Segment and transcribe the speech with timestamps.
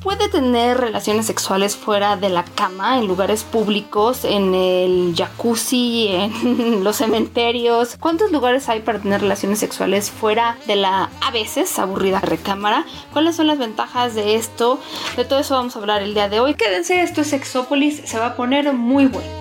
[0.00, 6.84] puede tener relaciones sexuales fuera de la cama, en lugares públicos, en el jacuzzi, en
[6.84, 7.96] los cementerios?
[8.00, 12.84] ¿Cuántos lugares hay para tener relaciones sexuales fuera de la a veces aburrida recámara?
[13.12, 14.78] ¿Cuáles son las ventajas de esto?
[15.16, 16.54] De todo eso vamos a hablar el día de hoy.
[16.54, 19.39] Quédense, esto es Sexópolis, se va a poner muy bueno.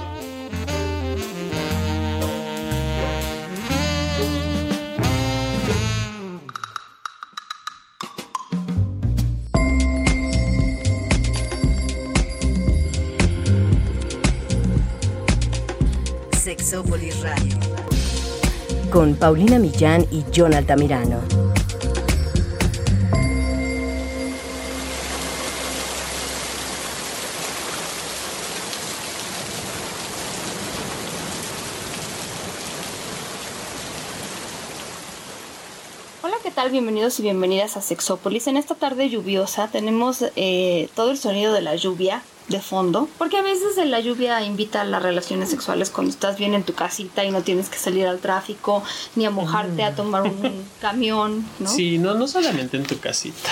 [19.00, 21.22] Con Paulina Millán y John Altamirano.
[36.22, 36.70] Hola, ¿qué tal?
[36.70, 38.48] Bienvenidos y bienvenidas a Sexópolis.
[38.48, 43.38] En esta tarde lluviosa tenemos eh, todo el sonido de la lluvia de fondo, porque
[43.38, 47.24] a veces la lluvia invita a las relaciones sexuales cuando estás bien en tu casita
[47.24, 48.84] y no tienes que salir al tráfico
[49.16, 51.70] ni a mojarte a tomar un camión, ¿no?
[51.70, 53.50] Sí, no, no solamente en tu casita.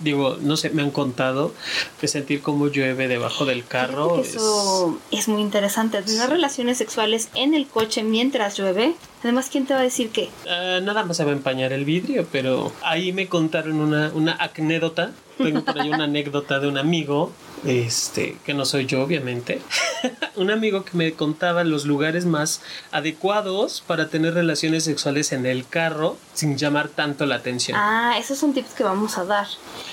[0.00, 1.52] Digo, no sé, me han contado
[2.00, 4.22] que sentir como llueve debajo del carro.
[4.22, 5.28] Que eso es...
[5.28, 6.00] muy interesante.
[6.02, 8.94] Tener relaciones sexuales en el coche mientras llueve.
[9.22, 10.30] Además, ¿quién te va a decir qué?
[10.48, 14.32] Ah, nada más se va a empañar el vidrio, pero ahí me contaron una, una
[14.32, 15.12] anécdota.
[15.36, 17.32] Tengo por ahí una anécdota de un amigo
[17.64, 19.60] este, que no soy yo, obviamente,
[20.36, 25.66] un amigo que me contaba los lugares más adecuados para tener relaciones sexuales en el
[25.66, 27.76] carro sin llamar tanto la atención.
[27.78, 29.46] Ah, esos son tips que vamos a dar.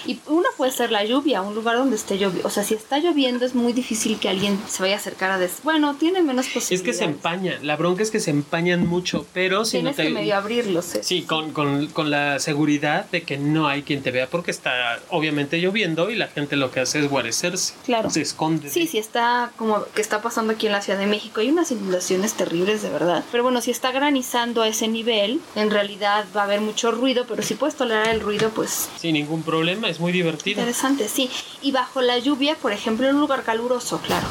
[0.05, 2.47] Y uno puede ser la lluvia, un lugar donde esté lloviendo.
[2.47, 5.37] O sea, si está lloviendo es muy difícil que alguien se vaya a acercar a
[5.37, 5.63] des...
[5.63, 6.71] Bueno, tiene menos posibilidades.
[6.71, 7.59] Es que se empaña.
[7.61, 10.03] La bronca es que se empañan mucho, pero si Tienes no te...
[10.07, 10.85] que medio abrirlos.
[11.01, 14.99] Sí, con, con, con la seguridad de que no hay quien te vea porque está
[15.09, 17.09] obviamente lloviendo y la gente lo que hace es
[17.57, 17.73] guarecerse.
[17.85, 18.09] Claro.
[18.09, 18.69] Se esconde.
[18.69, 21.41] Sí, sí está como que está pasando aquí en la Ciudad de México.
[21.41, 23.23] Hay unas inundaciones terribles, de verdad.
[23.31, 27.25] Pero bueno, si está granizando a ese nivel, en realidad va a haber mucho ruido,
[27.27, 28.89] pero si puedes tolerar el ruido, pues...
[28.99, 30.59] Sin ningún problema, es muy divertido.
[30.59, 31.29] Interesante, sí.
[31.61, 34.27] Y bajo la lluvia, por ejemplo, en un lugar caluroso, claro.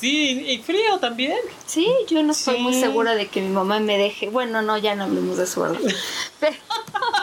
[0.00, 1.38] Sí, y frío también.
[1.66, 4.30] Sí, yo no estoy muy segura de que mi mamá me deje.
[4.30, 5.78] Bueno, no, ya no hablemos de ¿verdad?
[6.40, 6.56] Pero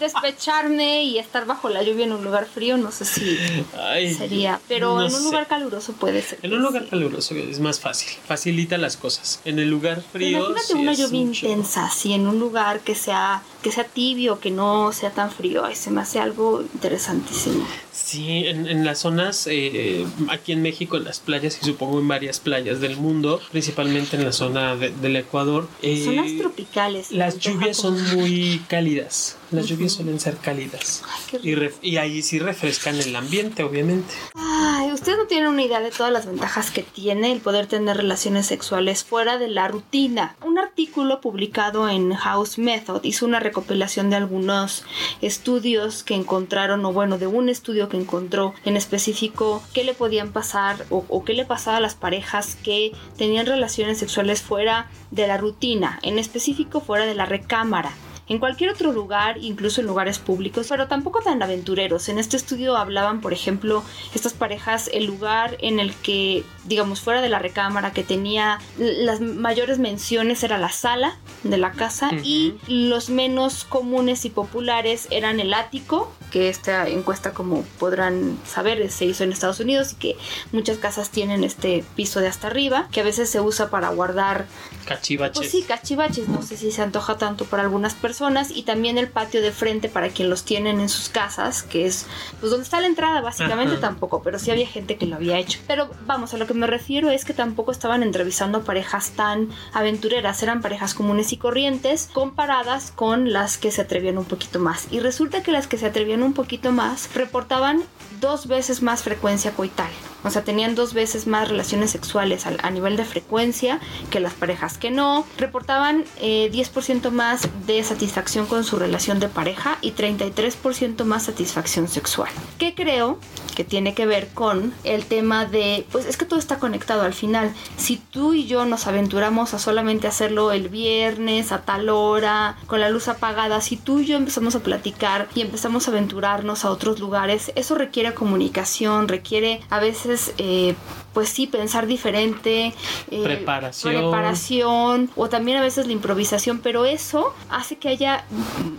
[0.00, 3.38] despecharme y estar bajo la lluvia en un lugar frío, no sé si
[3.78, 4.60] Ay, sería.
[4.68, 5.24] Pero no en un sé.
[5.24, 6.38] lugar caluroso puede ser.
[6.42, 6.90] En un lugar sí.
[6.90, 9.40] caluroso es más fácil, facilita las cosas.
[9.44, 10.38] En el lugar frío.
[10.38, 11.46] Imagínate sí una lluvia mucho.
[11.46, 15.64] intensa, así en un lugar que sea que sea tibio, que no sea tan frío.
[15.64, 17.66] Ay, se me hace algo interesantísimo.
[17.92, 22.06] Sí, en, en las zonas, eh, aquí en México, en las playas y supongo en
[22.08, 25.66] varias playas del mundo, principalmente en la zona de- del Ecuador.
[25.80, 27.10] eh, Zonas tropicales.
[27.10, 29.36] Las lluvias son muy cálidas.
[29.50, 31.02] Las lluvias suelen ser cálidas.
[31.06, 34.14] Ay, qué Y, ref- y ahí sí refrescan el ambiente, obviamente.
[34.34, 37.96] Ay, ustedes no tienen una idea de todas las ventajas que tiene el poder tener
[37.96, 40.36] relaciones sexuales fuera de la rutina.
[40.44, 44.84] Un artículo publicado en House Method hizo una recopilación de algunos
[45.20, 50.32] estudios que encontraron, o bueno, de un estudio que encontró en específico qué le podían
[50.32, 55.26] pasar o, o qué le pasaba a las parejas que tenían relaciones sexuales fuera de
[55.26, 57.92] la rutina, en específico fuera de la recámara
[58.28, 62.08] en cualquier otro lugar, incluso en lugares públicos, pero tampoco tan aventureros.
[62.08, 63.82] En este estudio hablaban, por ejemplo,
[64.14, 69.20] estas parejas, el lugar en el que, digamos, fuera de la recámara, que tenía las
[69.20, 75.40] mayores menciones era la sala de la casa y los menos comunes y populares eran
[75.40, 80.16] el ático, que esta encuesta, como podrán saber, se hizo en Estados Unidos y que
[80.52, 84.46] muchas casas tienen este piso de hasta arriba, que a veces se usa para guardar
[84.86, 85.38] Cachivaches.
[85.38, 88.13] pues sí, cachivaches, no sé si se antoja tanto para algunas personas
[88.50, 92.06] y también el patio de frente para quien los tienen en sus casas, que es
[92.40, 93.80] pues donde está la entrada básicamente Ajá.
[93.80, 95.58] tampoco, pero sí había gente que lo había hecho.
[95.66, 100.42] Pero vamos, a lo que me refiero es que tampoco estaban entrevistando parejas tan aventureras,
[100.42, 104.86] eran parejas comunes y corrientes comparadas con las que se atrevían un poquito más.
[104.90, 107.82] Y resulta que las que se atrevían un poquito más reportaban
[108.20, 109.90] dos veces más frecuencia coital.
[110.24, 113.78] O sea, tenían dos veces más relaciones sexuales al- a, nivel de frecuencia
[114.10, 115.26] que las parejas que no.
[115.38, 121.88] Reportaban eh, 10% más de satisfacción con su relación de pareja y 33% más satisfacción
[121.88, 122.30] sexual.
[122.58, 123.18] Que creo
[123.54, 127.14] que tiene que ver con el tema de, pues es que todo está conectado al
[127.14, 127.54] final.
[127.76, 132.80] Si tú y yo nos aventuramos a solamente hacerlo el viernes a tal hora, con
[132.80, 136.70] la luz apagada, si tú y yo empezamos a platicar y empezamos a aventurarnos a
[136.70, 140.74] otros lugares, eso requiere comunicación, requiere a veces, eh,
[141.14, 142.74] pues sí, pensar diferente,
[143.10, 143.94] eh, Preparación.
[143.94, 148.24] preparación, o también a veces la improvisación, pero eso hace que haya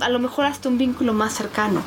[0.02, 1.82] a lo mejor hasta un vínculo más cercano.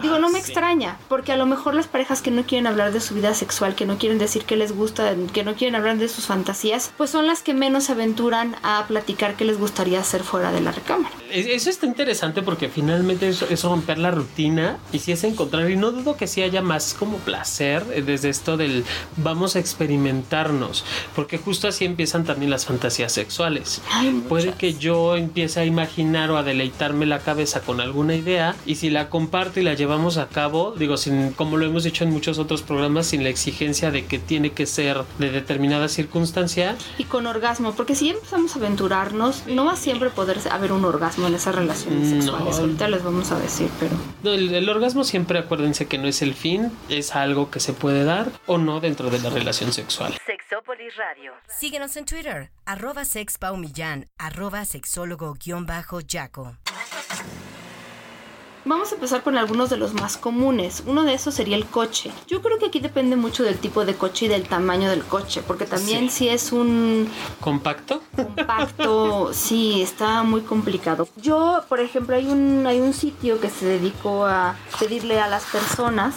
[0.00, 0.46] Digo, no me sí.
[0.46, 3.74] extraña, porque a lo mejor las parejas que no quieren hablar de su vida sexual,
[3.74, 7.10] que no quieren decir que les gusta, que no quieren hablar de sus fantasías, pues
[7.10, 10.72] son las que menos se aventuran a platicar qué les gustaría hacer fuera de la
[10.72, 11.14] recámara.
[11.30, 15.70] Es- Eso está interesante porque finalmente es, es romper la rutina y si es encontrar,
[15.70, 18.84] y no dudo que sí haya más como placer eh, desde esto del
[19.18, 19.60] vamos a
[19.92, 20.84] experimentarnos,
[21.14, 23.80] porque justo así empiezan también las fantasías sexuales.
[23.90, 28.54] Ay, Puede que yo empiece a imaginar o a deleitarme la cabeza con alguna idea
[28.66, 32.04] y si la comparto y la llevamos a cabo, digo, sin, como lo hemos dicho
[32.04, 36.76] en muchos otros programas, sin la exigencia de que tiene que ser de determinada circunstancia,
[36.98, 40.84] Y con orgasmo, porque si ya empezamos a aventurarnos, no va siempre poder haber un
[40.84, 42.20] orgasmo en esas relaciones No.
[42.22, 42.58] sexuales.
[42.58, 43.92] Ahorita les vamos a decir, pero
[44.22, 47.72] No, el, el orgasmo siempre acuérdense que no es el fin, es algo que se
[47.72, 49.81] puede dar o no dentro de la relación sexual.
[49.90, 51.32] Sexópolis Radio.
[51.48, 56.56] Síguenos en Twitter, arroba sexpaumillán, arroba sexólogo-yaco.
[58.64, 60.84] Vamos a empezar con algunos de los más comunes.
[60.86, 62.12] Uno de esos sería el coche.
[62.28, 65.42] Yo creo que aquí depende mucho del tipo de coche y del tamaño del coche,
[65.44, 66.10] porque también Sí.
[66.10, 67.08] si es un
[67.40, 68.02] ¿Compacto?
[68.14, 71.08] compacto, sí, está muy complicado.
[71.16, 75.42] Yo, por ejemplo, hay un, hay un sitio que se dedicó a pedirle a las
[75.44, 76.14] personas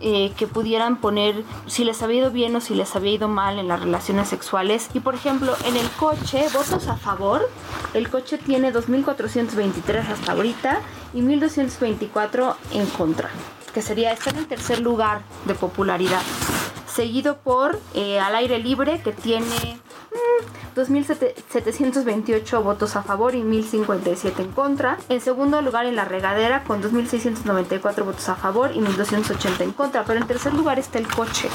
[0.00, 3.58] eh, que pudieran poner si les había ido bien o si les había ido mal
[3.58, 4.88] en las relaciones sexuales.
[4.94, 7.46] Y, por ejemplo, en el coche, votos a favor,
[7.92, 10.80] el coche tiene 2.423 hasta ahorita
[11.14, 13.30] y 1.224 en contra,
[13.72, 16.22] que sería, está en el tercer lugar de popularidad
[16.94, 24.40] seguido por eh, Al Aire Libre, que tiene mm, 2.728 votos a favor y 1.057
[24.40, 24.96] en contra.
[25.08, 30.04] En segundo lugar, en La Regadera, con 2.694 votos a favor y 1.280 en contra.
[30.04, 31.48] Pero en tercer lugar está el coche.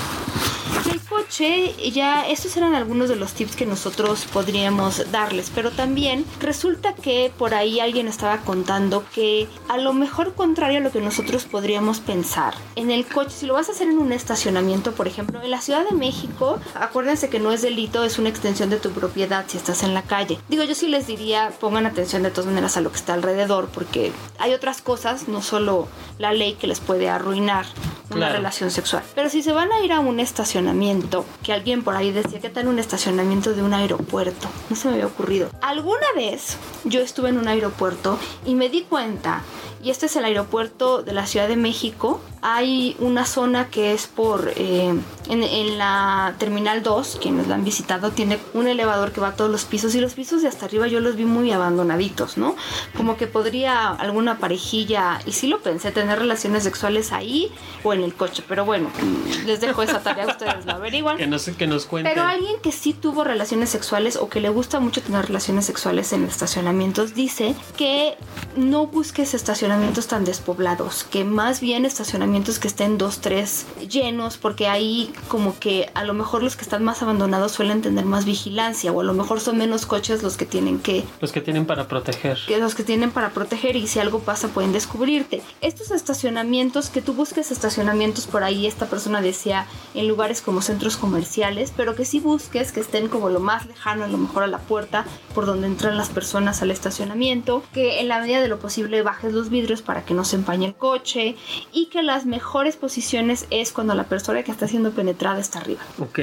[0.92, 6.26] El coche, ya estos eran algunos de los tips que nosotros podríamos darles, pero también
[6.40, 11.02] resulta que por ahí alguien estaba contando que a lo mejor contrario a lo que
[11.02, 15.08] nosotros podríamos pensar, en el coche, si lo vas a hacer en un estacionamiento, por
[15.08, 18.78] ejemplo, en la Ciudad de México, acuérdense que no es delito, es una extensión de
[18.78, 20.40] tu propiedad si estás en la calle.
[20.50, 23.70] Digo, yo sí les diría, pongan atención de todas maneras a lo que está alrededor,
[23.74, 25.88] porque hay otras cosas, no solo
[26.18, 27.66] la ley que les puede arruinar
[28.10, 28.36] una Claro.
[28.36, 29.04] relación sexual.
[29.16, 32.50] Pero si se van a ir a un estacionamiento, que alguien por ahí decía, ¿qué
[32.50, 34.48] tal un estacionamiento de un aeropuerto?
[34.70, 35.50] No se me había ocurrido.
[35.62, 39.44] Alguna vez yo estuve en un aeropuerto y me di cuenta,
[39.82, 44.08] y este es el aeropuerto de la Ciudad de México, hay una zona que es
[44.08, 44.94] por, eh,
[45.30, 49.36] en, en la Terminal 2, quienes la han visitado, tiene un elevador que va a
[49.36, 52.56] todos los pisos y los pisos de hasta arriba yo los vi muy abandonaditos, ¿no?
[52.96, 57.52] Como que podría alguna parejilla, y sí lo pensé, tener relaciones sexuales ahí
[57.84, 61.18] o en el coche, pero bueno, mm, les dejo esa tarea, ustedes la averiguan.
[61.18, 62.14] Que nos, que nos cuenten.
[62.14, 66.14] Pero alguien que sí tuvo relaciones sexuales o que le gusta mucho tener relaciones sexuales
[66.14, 68.16] en estacionamientos dice que
[68.56, 69.69] no busques estacionamientos
[70.08, 75.90] tan despoblados, que más bien estacionamientos que estén dos, tres llenos, porque ahí como que
[75.94, 79.14] a lo mejor los que están más abandonados suelen tener más vigilancia o a lo
[79.14, 82.40] mejor son menos coches los que tienen que Los que tienen para proteger.
[82.48, 85.42] que los que tienen para proteger y si algo pasa pueden descubrirte.
[85.62, 90.98] Estos estacionamientos, que tú busques estacionamientos por ahí, esta persona decía en lugares como centros
[90.98, 94.48] comerciales, pero que sí busques que estén como lo más lejano, a lo mejor a
[94.48, 98.60] la puerta por donde entran las personas al estacionamiento, que en la medida de lo
[98.60, 101.36] posible bajes los vidrios para que no se empañe el coche
[101.74, 105.82] y que las mejores posiciones es cuando la persona que está siendo penetrada está arriba.
[106.00, 106.20] Ok.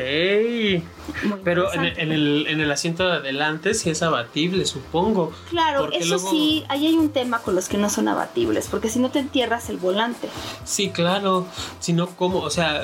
[1.25, 2.03] Muy Pero en, interesante.
[2.03, 5.33] en el, en el asiento de adelante sí es abatible, supongo.
[5.51, 8.89] Claro, eso luego- sí, ahí hay un tema con los que no son abatibles, porque
[8.89, 10.29] si no te entierras el volante.
[10.65, 11.47] Sí, claro.
[11.79, 12.41] Si no, ¿cómo?
[12.41, 12.83] O sea,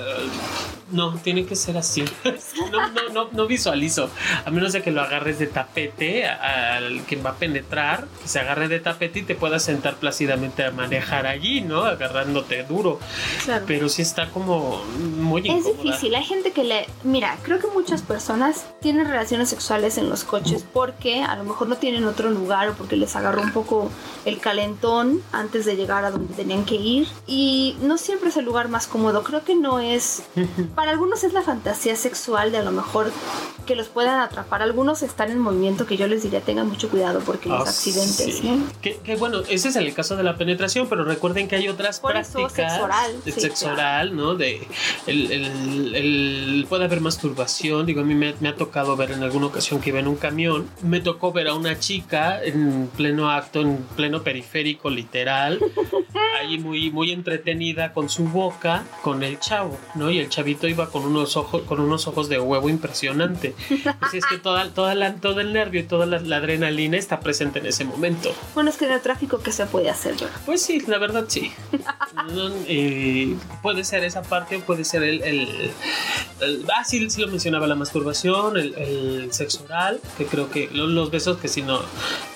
[0.90, 2.04] no, tiene que ser así.
[2.70, 4.08] No, no, no, no visualizo.
[4.44, 8.38] A menos de que lo agarres de tapete al que va a penetrar, que se
[8.40, 11.84] agarre de tapete y te puedas sentar plácidamente a manejar allí, ¿no?
[11.84, 12.98] Agarrándote duro.
[13.44, 13.64] Claro.
[13.66, 14.82] Pero sí está como
[15.18, 15.82] muy Es incómoda.
[15.82, 16.86] difícil, hay gente que le...
[17.04, 21.68] Mira, creo que muchas personas tienen relaciones sexuales en los coches porque a lo mejor
[21.68, 23.90] no tienen otro lugar o porque les agarró un poco
[24.24, 28.44] el calentón antes de llegar a donde tenían que ir y no siempre es el
[28.44, 29.22] lugar más cómodo.
[29.22, 30.22] Creo que no es...
[30.74, 33.10] Para algunos es la fantasía sexual de a lo mejor
[33.66, 34.62] que los puedan atrapar.
[34.62, 38.38] Algunos están en movimiento que yo les diría tengan mucho cuidado porque los Ah, accidentes,
[38.38, 38.64] sí.
[38.80, 42.00] Que, que bueno, ese es el caso de la penetración, pero recuerden que hay otras
[42.00, 42.52] Por prácticas.
[42.52, 43.74] sexo oral, de sí, sexo claro.
[43.74, 44.34] oral, ¿no?
[44.34, 44.66] De
[45.06, 47.86] el, el- el- puede haber masturbación.
[47.86, 50.16] Digo, a mí me, me ha tocado ver en alguna ocasión que iba en un
[50.16, 50.68] camión.
[50.82, 55.58] Me tocó ver a una chica en pleno acto, en pleno periférico, literal.
[56.40, 60.10] ahí muy, muy entretenida con su boca, con el chavo, ¿no?
[60.10, 63.54] Y el chavito iba con unos ojos, con unos ojos de huevo impresionante.
[64.00, 67.58] Así es que toda, toda la, todo el nervio y toda la, adrenalina está presente
[67.60, 68.34] en ese momento.
[68.54, 70.14] Bueno, es que en el tráfico, ¿qué se puede hacer?
[70.46, 71.52] Pues sí, la verdad sí.
[72.66, 75.72] Eh, puede ser esa parte puede ser el, el,
[76.76, 81.38] ah, sí, sí, lo mencionaba, la masturbación, el, sexo oral, que creo que los, besos
[81.38, 81.80] que sí no,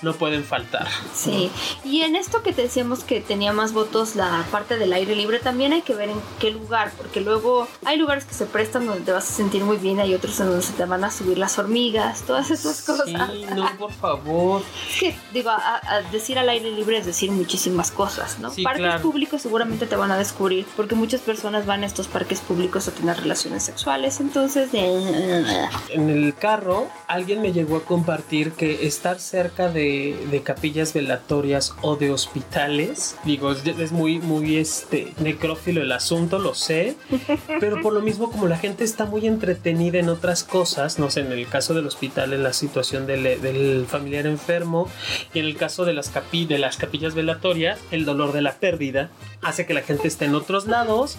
[0.03, 0.87] no pueden faltar.
[1.15, 1.51] Sí,
[1.85, 5.39] y en esto que te decíamos que tenía más votos la parte del aire libre,
[5.39, 9.05] también hay que ver en qué lugar, porque luego hay lugares que se prestan donde
[9.05, 11.39] te vas a sentir muy bien, hay otros en donde se te van a subir
[11.39, 13.07] las hormigas, todas esas cosas.
[13.07, 14.63] Sí, no, por favor.
[14.91, 17.31] Es que, digo, a, decir al aire libre es decir
[17.77, 18.53] muchísimas cosas, ¿no?
[18.63, 22.89] Parques públicos seguramente te van a descubrir, porque muchas personas van a estos parques públicos
[22.89, 24.71] a tener relaciones sexuales, entonces...
[24.73, 31.75] En el carro, alguien me llegó a compartir que estar cerca de, de capillas velatorias
[31.83, 36.97] o de hospitales, digo, es muy, muy este, necrófilo el asunto, lo sé,
[37.61, 41.21] pero por lo mismo como la gente está muy entretenida en otras cosas, no sé,
[41.21, 44.89] en el caso del hospital, en la situación del, del familiar enfermo,
[45.35, 48.55] y en el caso de las, capi de las capillas velatorias, el dolor de la
[48.55, 49.11] pérdida
[49.43, 51.17] hace que la gente esté en otros lados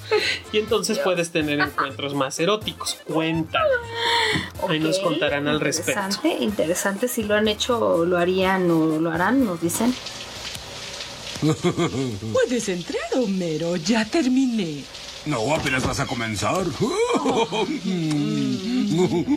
[0.51, 2.97] y entonces puedes tener encuentros más eróticos.
[3.05, 3.59] Cuenta.
[4.67, 5.91] Ahí nos contarán al respecto.
[5.99, 7.07] Interesante, interesante.
[7.07, 9.93] Si lo han hecho, o lo harían o lo harán, nos dicen.
[12.33, 13.75] Puedes entrar, Homero.
[13.75, 14.83] Ya terminé.
[15.27, 16.65] No, apenas vas a comenzar.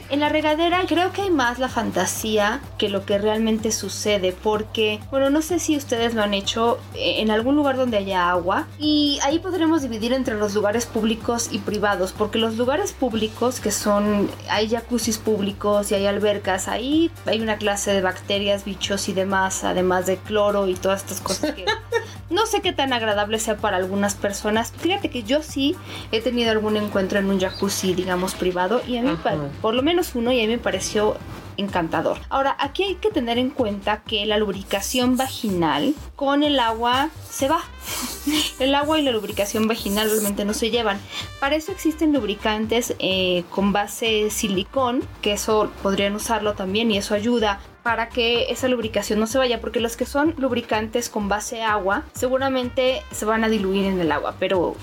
[0.09, 5.01] En la regadera creo que hay más la fantasía que lo que realmente sucede, porque,
[5.11, 8.69] bueno, no sé si ustedes lo han hecho eh, en algún lugar donde haya agua,
[8.79, 13.71] y ahí podremos dividir entre los lugares públicos y privados, porque los lugares públicos, que
[13.71, 19.13] son, hay jacuzzis públicos y hay albercas, ahí hay una clase de bacterias, bichos y
[19.13, 21.65] demás, además de cloro y todas estas cosas que
[22.31, 24.73] no sé qué tan agradable sea para algunas personas.
[24.79, 25.77] Fíjate que yo sí
[26.13, 29.17] he tenido algún encuentro en un jacuzzi, digamos, privado, y a mí,
[29.61, 31.17] por lo menos uno, y a mí me pareció
[31.57, 32.19] encantador.
[32.29, 37.49] Ahora, aquí hay que tener en cuenta que la lubricación vaginal con el agua se
[37.49, 37.61] va.
[38.59, 41.01] El agua y la lubricación vaginal realmente no se llevan.
[41.41, 47.15] Para eso existen lubricantes eh, con base silicón, que eso podrían usarlo también y eso
[47.15, 51.63] ayuda para que esa lubricación no se vaya, porque los que son lubricantes con base
[51.63, 54.77] agua seguramente se van a diluir en el agua, pero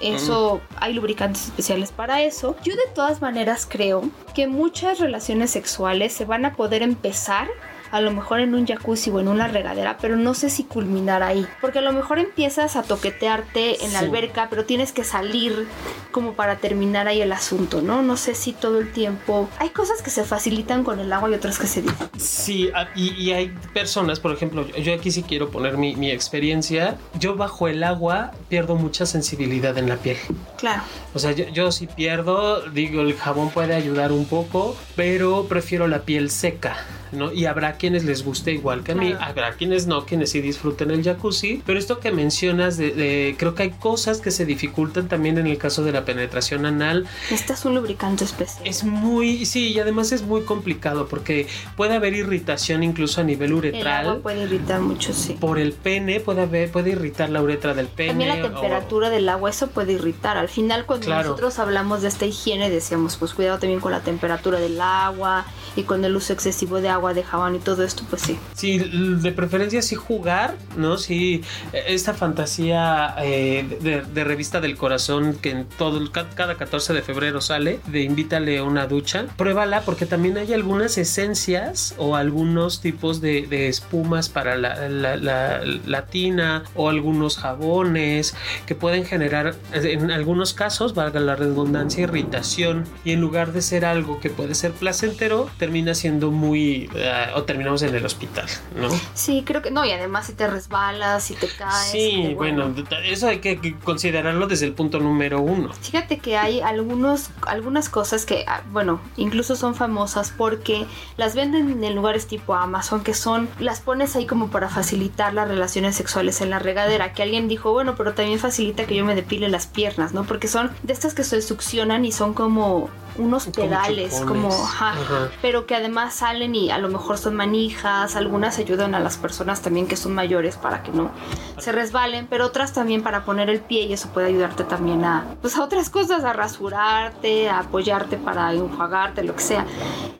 [0.00, 2.56] eso hay lubricantes especiales para eso.
[2.62, 7.48] Yo de todas maneras creo que muchas relaciones sexuales se van a poder empezar
[7.94, 11.22] a lo mejor en un jacuzzi o en una regadera, pero no sé si culminar
[11.22, 11.46] ahí.
[11.60, 15.68] Porque a lo mejor empiezas a toquetearte en la alberca, pero tienes que salir
[16.10, 18.02] como para terminar ahí el asunto, ¿no?
[18.02, 19.48] No sé si todo el tiempo...
[19.60, 22.08] Hay cosas que se facilitan con el agua y otras que se dicen.
[22.18, 26.96] Sí, y, hay personas, por ejemplo, yo aquí sí quiero poner mi, mi experiencia.
[27.20, 30.16] Yo bajo el agua pierdo mucha sensibilidad en la piel.
[30.58, 30.82] Claro.
[31.14, 35.86] O sea, yo, yo sí pierdo, digo, el jabón puede ayudar un poco, pero prefiero
[35.86, 36.76] la piel seca.
[37.12, 37.32] ¿No?
[37.32, 40.90] Y habrá quienes les guste igual que a mí, habrá quienes no, quienes sí disfruten
[40.90, 45.38] el jacuzzi, pero esto que mencionas de, creo que hay cosas que se dificultan también
[45.38, 47.06] en el caso de la penetración anal.
[47.30, 48.66] Este es un lubricante especial.
[48.66, 51.46] Es muy, sí, y además es muy complicado porque
[51.76, 54.06] puede haber irritación incluso a nivel uretral.
[54.06, 55.36] El puede irritar mucho, sí.
[55.38, 58.10] Por el pene puede haber, puede irritar la uretra del pene.
[58.10, 60.36] También la temperatura del agua, eso puede irritar.
[60.36, 64.58] Al final cuando nosotros hablamos de esta higiene decíamos, pues cuidado también con la temperatura
[64.58, 65.44] del agua
[65.76, 68.38] y con el uso excesivo de agua de jabón y todo esto, pues sí.
[68.54, 70.96] Sí, de preferencia sí jugar, ¿no?
[70.96, 71.42] Sí,
[71.72, 77.80] esta fantasía eh, de, revista del corazón que en todo, cada 14 de febrero sale,
[77.88, 83.68] de invítale a una ducha, pruébala porque también hay algunas esencias o algunos tipos de,
[83.68, 88.34] espumas para la, la, tina o algunos jabones
[88.66, 93.84] que pueden generar, en algunos casos, valga la redundancia, irritación y en lugar de ser
[93.84, 98.88] algo que puede ser placentero, termina siendo muy eh, o terminamos en el hospital, ¿no?
[99.14, 101.90] Sí, creo que no, y además si te resbalas, si te caes.
[101.90, 102.74] Sí, bueno.
[103.04, 105.72] eso hay que considerarlo desde el punto número uno.
[105.74, 110.86] Fíjate que hay algunos, algunas cosas que, ah, bueno, incluso son famosas porque
[111.16, 115.48] las venden en lugares tipo Amazon, que son, las pones ahí como para facilitar las
[115.48, 119.14] relaciones sexuales en la regadera, que alguien dijo, bueno, pero también facilita que yo me
[119.14, 120.24] depile las piernas, ¿no?
[120.24, 124.26] Porque son de estas que se succionan y son como unos Como pedales, chupones.
[124.54, 125.30] como, ajá, Ajá.
[125.42, 129.62] pero que además salen y a lo mejor son manijas, algunas ayudan a las personas
[129.62, 131.10] también que son mayores para que no
[131.58, 135.24] se resbalen, pero otras también para poner el pie y eso puede ayudarte también a,
[135.40, 139.66] pues a otras cosas, a rasurarte, a apoyarte para enjuagarte, lo que sea.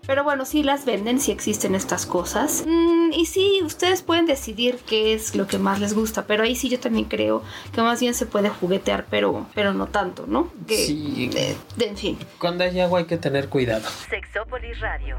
[0.06, 2.64] Pero bueno, sí las venden, sí existen estas cosas.
[2.66, 6.54] Mm, y sí, ustedes pueden decidir qué es lo que más les gusta, pero ahí
[6.56, 10.48] sí yo también creo que más bien se puede juguetear, pero, pero no tanto, ¿no?
[10.66, 11.28] Que, Sí.
[11.32, 12.18] de- de- en fin.
[12.38, 13.88] Cuando hay agua hay que tener cuidado.
[14.08, 15.16] Sexópolis Radio.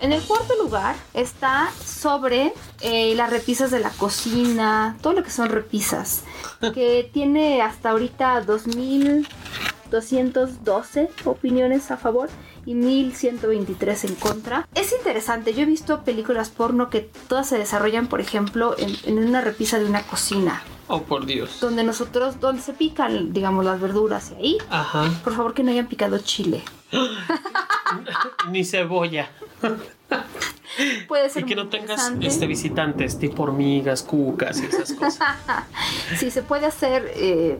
[0.00, 5.30] En el cuarto lugar está sobre eh, las repisas de la cocina, todo lo que
[5.30, 6.24] son repisas,
[6.74, 12.28] que tiene hasta ahorita 2212 opiniones a favor
[12.66, 14.68] y 1123 en contra.
[14.74, 19.18] Es interesante, yo he visto películas porno que todas se desarrollan, por ejemplo, en, en
[19.26, 21.58] una repisa de una cocina, Oh, por Dios.
[21.60, 24.58] donde nosotros, donde se pican, digamos, las verduras y ahí.
[24.68, 25.10] Ajá.
[25.24, 26.62] Por favor que no hayan picado chile.
[28.50, 29.30] Ni cebolla.
[31.08, 35.36] Puede ser Y que no tengas este, visitantes tipo hormigas, cucas y esas cosas.
[36.18, 37.58] Sí, se puede hacer eh,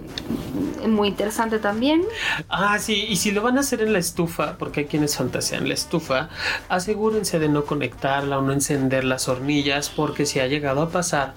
[0.86, 2.02] muy interesante también.
[2.48, 5.68] Ah, sí, y si lo van a hacer en la estufa, porque hay quienes fantasean
[5.68, 6.28] la estufa,
[6.68, 11.34] asegúrense de no conectarla o no encender las hornillas, porque si ha llegado a pasar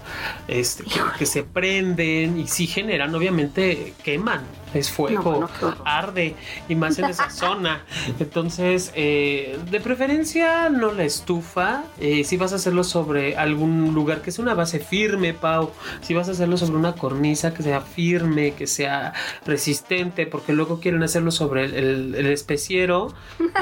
[0.47, 4.41] este, que, que se prenden y si generan, obviamente queman,
[4.73, 6.35] es fuego, No, arde,
[6.67, 7.83] y más en esa zona.
[8.19, 11.64] Entonces, eh, de preferencia, no la estufa.
[11.99, 16.13] Eh, si vas a hacerlo sobre algún lugar que sea una base firme, Pau, si
[16.13, 19.13] vas a hacerlo sobre una cornisa que sea firme, que sea
[19.45, 23.13] resistente, porque luego quieren hacerlo sobre el, el- el especiero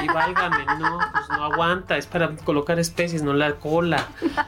[0.02, 4.08] y válgame, no, pues no aguanta, es para colocar especies, no la cola.
[4.22, 4.28] ¿no?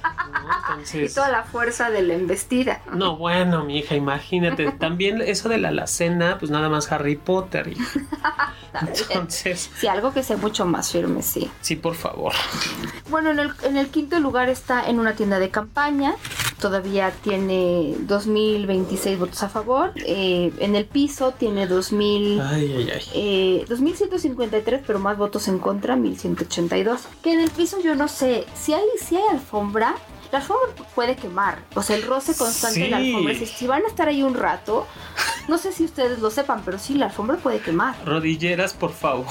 [0.67, 2.83] Y Entonces, toda la fuerza de la embestida.
[2.93, 4.71] no, bueno, mi hija, imagínate.
[4.73, 7.69] También eso de la alacena, pues nada más Harry Potter.
[7.69, 8.01] hija.
[9.11, 11.51] Entonces, Sí, algo que sea mucho más firme, sí.
[11.61, 12.33] sí, por favor.
[13.09, 16.15] Bueno, en el, en el quinto lugar está en una tienda de campaña.
[16.61, 19.93] Todavía tiene 2026 votos a favor.
[19.97, 22.41] Eh, en el piso tiene 2000.
[22.41, 23.03] Ay, ay, ay.
[23.15, 27.03] Eh, 2153, pero más votos en contra, 1182.
[27.23, 29.97] Que en el piso yo no sé, si hay, si hay alfombra,
[30.37, 31.59] la alfombra puede quemar.
[31.75, 33.09] O sea, el roce constante de la Sí.
[33.11, 33.35] alfombra.
[33.35, 34.87] Si, si van a estar ahí un rato,
[35.49, 37.95] no sé si ustedes lo sepan, pero sí, la alfombra puede quemar.
[38.05, 39.27] Rodilleras, por favor.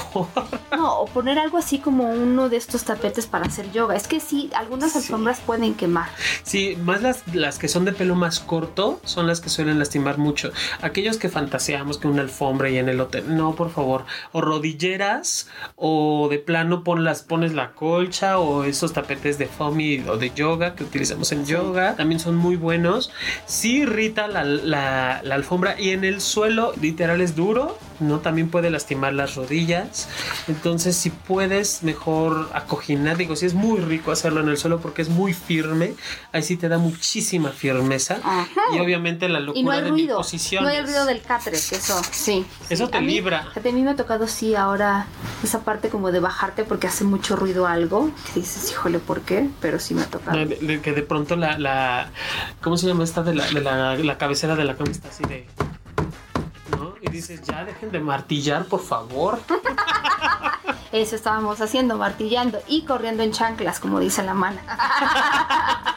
[0.72, 3.94] No, o poner algo así como uno de estos tapetes para hacer yoga.
[3.96, 4.98] Es que sí, algunas Sí.
[4.98, 6.08] alfombras pueden quemar.
[6.42, 10.18] Sí, más las, las que son de pelo más corto son las que suelen lastimar
[10.18, 10.50] mucho.
[10.82, 14.04] Aquellos que fantaseamos que una alfombra y en el hotel, no, por favor.
[14.32, 20.04] O rodilleras, o de plano pon las, pones la colcha, o esos tapetes de foamy
[20.08, 23.10] o de yoga que utilizamos en yoga, también son muy buenos.
[23.46, 28.50] Sí irrita la, la- la alfombra y en el suelo literal es duro, no también
[28.50, 30.08] puede lastimar las rodillas.
[30.48, 35.02] Entonces, si puedes mejor acoginar, digo, si es muy rico hacerlo en el suelo porque
[35.02, 35.94] es muy firme,
[36.32, 38.18] ahí sí te da muchísima firmeza.
[38.22, 38.46] Ajá.
[38.74, 40.22] Y obviamente la locura Y no hay de ruido.
[40.60, 42.44] No hay el ruido del catre, que eso, sí.
[42.68, 43.44] Eso Sí, te a mí- libra.
[43.48, 45.06] fíjate, A mí me ha tocado, sí, ahora
[45.42, 48.10] esa parte como de bajarte porque hace mucho ruido algo.
[48.32, 49.48] Que dices, híjole, ¿por qué?
[49.60, 50.36] Pero sí me ha tocado.
[50.80, 52.10] Que de pronto la, la
[52.62, 55.24] ¿cómo se llama esta de la, de la, la cabecera de la cama está así
[55.24, 55.46] de
[56.70, 56.94] ¿no?
[57.00, 59.38] Y dices, ya dejen de martillar, por favor.
[60.92, 64.62] Eso estábamos haciendo, martillando y corriendo en chanclas, como dice la mana.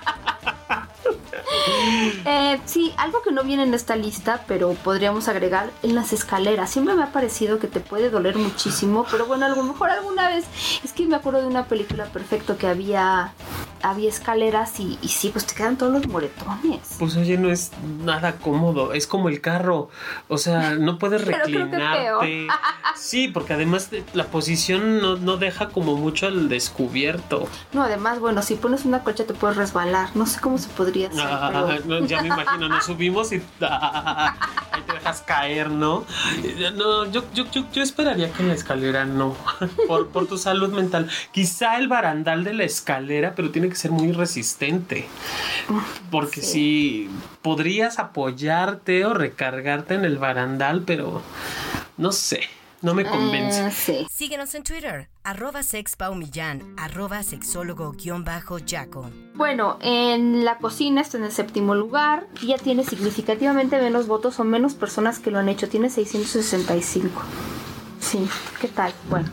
[2.26, 6.70] Eh, sí, algo que no viene en esta lista, pero podríamos agregar en las escaleras.
[6.70, 10.30] Siempre me ha parecido que te puede doler muchísimo, pero bueno, a lo mejor alguna
[10.30, 10.46] vez.
[10.84, 13.34] Es que me acuerdo de una película perfecto que había,
[13.82, 16.80] había escaleras y, y sí, pues te quedan todos los moretones.
[17.00, 17.72] Pues oye, no es
[18.04, 19.90] nada cómodo, es como el carro,
[20.28, 22.48] o sea, no puedes reclinarte.
[22.96, 27.48] Sí, porque además de- la posición no, no deja como mucho al descubierto.
[27.74, 30.10] No, además, bueno, si pones una colcha te puedes resbalar.
[30.16, 33.42] No sé cómo se podría hacer, Ah, pero- no, ya me imagino, nos subimos y
[33.62, 34.36] ah,
[34.72, 36.06] ahí te dejas caer, ¿no?
[36.76, 39.36] No, yo, yo, yo, yo esperaría que en la escalera no,
[39.88, 41.10] por, por tu salud mental.
[41.32, 45.08] Quizá el barandal de la escalera, pero tiene que ser muy resistente.
[46.12, 47.10] Porque si
[47.42, 51.22] podrías apoyarte o recargarte en el barandal, pero
[51.98, 52.42] no sé,
[52.82, 53.62] no me convence.
[53.62, 54.08] Ah, sí.
[54.10, 59.10] Síguenos en Twitter, arroba sexpaumillán, arroba sexólogo-yaco.
[59.36, 62.28] Bueno, en la cocina está en el séptimo lugar.
[62.42, 65.68] y Ya tiene significativamente menos votos o menos personas que lo han hecho.
[65.68, 67.22] Tiene 665.
[68.00, 68.28] Sí,
[68.60, 68.94] ¿qué tal?
[69.10, 69.30] Bueno.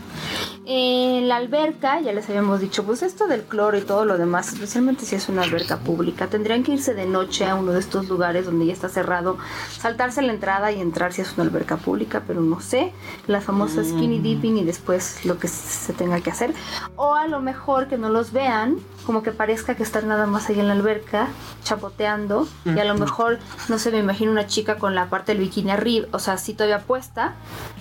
[0.69, 4.51] En la alberca, ya les habíamos dicho, pues esto del cloro y todo lo demás,
[4.51, 8.09] especialmente si es una alberca pública, tendrían que irse de noche a uno de estos
[8.09, 9.37] lugares donde ya está cerrado,
[9.79, 12.91] saltarse la entrada y entrar si es una alberca pública, pero no sé,
[13.27, 16.53] la famosa skinny dipping y después lo que se tenga que hacer.
[16.97, 18.75] O a lo mejor que no los vean,
[19.05, 21.29] como que parezca que están nada más ahí en la alberca,
[21.63, 25.43] chapoteando, y a lo mejor, no sé, me imagino una chica con la parte del
[25.43, 27.35] bikini arriba, o sea, así todavía puesta,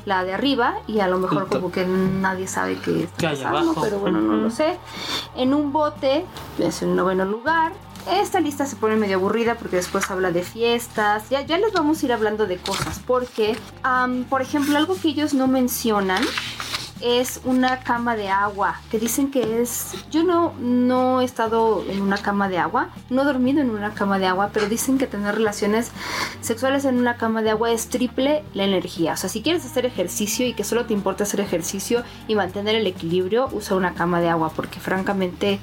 [0.05, 3.99] la de arriba, y a lo mejor como que nadie sabe que está pasando, pero
[3.99, 4.79] bueno, no lo sé.
[5.35, 6.25] En un bote,
[6.59, 7.73] es el noveno lugar.
[8.11, 11.29] Esta lista se pone medio aburrida porque después habla de fiestas.
[11.29, 13.01] Ya, ya les vamos a ir hablando de cosas.
[13.05, 13.59] Porque,
[14.31, 16.23] por ejemplo, algo que ellos no mencionan
[17.01, 18.81] es una cama de agua.
[18.91, 19.95] Que dicen que es.
[20.11, 22.91] Yo no, no he estado en una cama de agua.
[23.11, 24.51] No he dormido en una cama de agua.
[24.53, 25.91] Pero dicen que tener relaciones
[26.41, 29.13] sexuales en una cama de agua es triple la energía.
[29.13, 32.75] O sea, si quieres hacer ejercicio y que solo te importa hacer ejercicio y mantener
[32.75, 34.53] el equilibrio, usa una cama de agua.
[34.55, 35.61] Porque francamente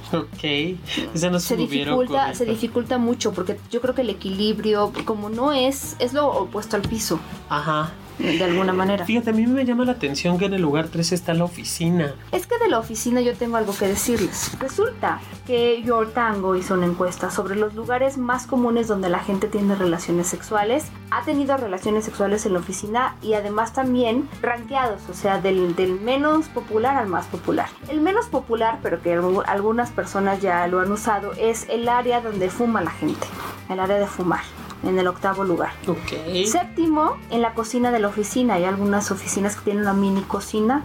[1.39, 6.13] se, dificulta, se dificulta mucho porque yo creo que el equilibrio, como no es, es
[6.13, 7.19] lo opuesto al piso,
[7.49, 7.91] Ajá.
[8.19, 9.05] De alguna manera.
[9.05, 12.13] Fíjate, a mí me llama la atención que en el lugar 3 está la oficina.
[12.31, 14.51] Es que de la oficina yo tengo algo que decirles.
[14.59, 19.47] Resulta que Your Tango hizo una encuesta sobre los lugares más comunes donde la gente
[19.47, 20.85] tiene relaciones sexuales.
[21.11, 25.99] Ha tenido relaciones sexuales en la oficina y además también rankeados, o sea, del, del
[25.99, 27.67] menos popular al más popular.
[27.89, 32.21] El menos popular, pero que algu- algunas personas ya lo han usado, es el área
[32.21, 33.25] donde fuma la gente.
[33.69, 34.41] El área de fumar,
[34.83, 35.71] en el octavo lugar.
[35.87, 36.45] Ok.
[36.47, 38.53] Séptimo, en la cocina de la oficina.
[38.55, 40.83] Hay algunas oficinas que tienen una mini cocina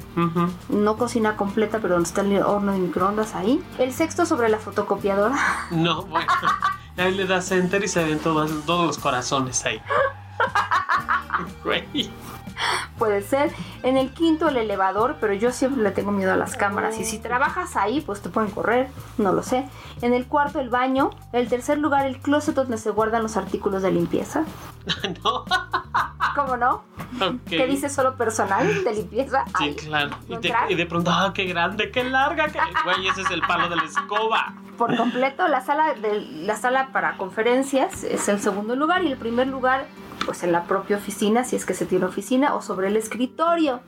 [0.68, 3.62] no cocina completa, pero donde está el horno de microondas ahí.
[3.78, 5.36] El sexto sobre la fotocopiadora.
[5.70, 6.26] No, bueno.
[6.96, 9.80] Ahí le das enter y se ven todos, todos los corazones ahí.
[11.62, 12.10] Güey.
[12.98, 13.52] Puede ser.
[13.84, 16.98] En el quinto, el elevador, pero yo siempre le tengo miedo a las cámaras.
[16.98, 18.88] Y si trabajas ahí, pues te pueden correr.
[19.16, 19.68] No lo sé.
[20.02, 21.10] En el cuarto, el baño.
[21.32, 24.44] El tercer lugar, el closet donde se guardan los artículos de limpieza.
[25.22, 25.44] No.
[26.38, 26.84] ¿Cómo no?
[27.20, 27.48] Ok.
[27.48, 29.44] ¿Qué dice solo personal de limpieza?
[29.46, 30.16] Sí, Ay, claro.
[30.68, 32.46] Y de pronto, ¡ah, qué grande, qué larga!
[32.46, 32.60] Qué...
[32.84, 34.54] Güey, ese es el palo de la escoba.
[34.76, 35.48] por completo.
[35.48, 39.86] La sala, de, la sala para conferencias es el segundo lugar y el primer lugar
[40.24, 43.80] pues en la propia oficina, si es que se tiene oficina, o sobre el escritorio.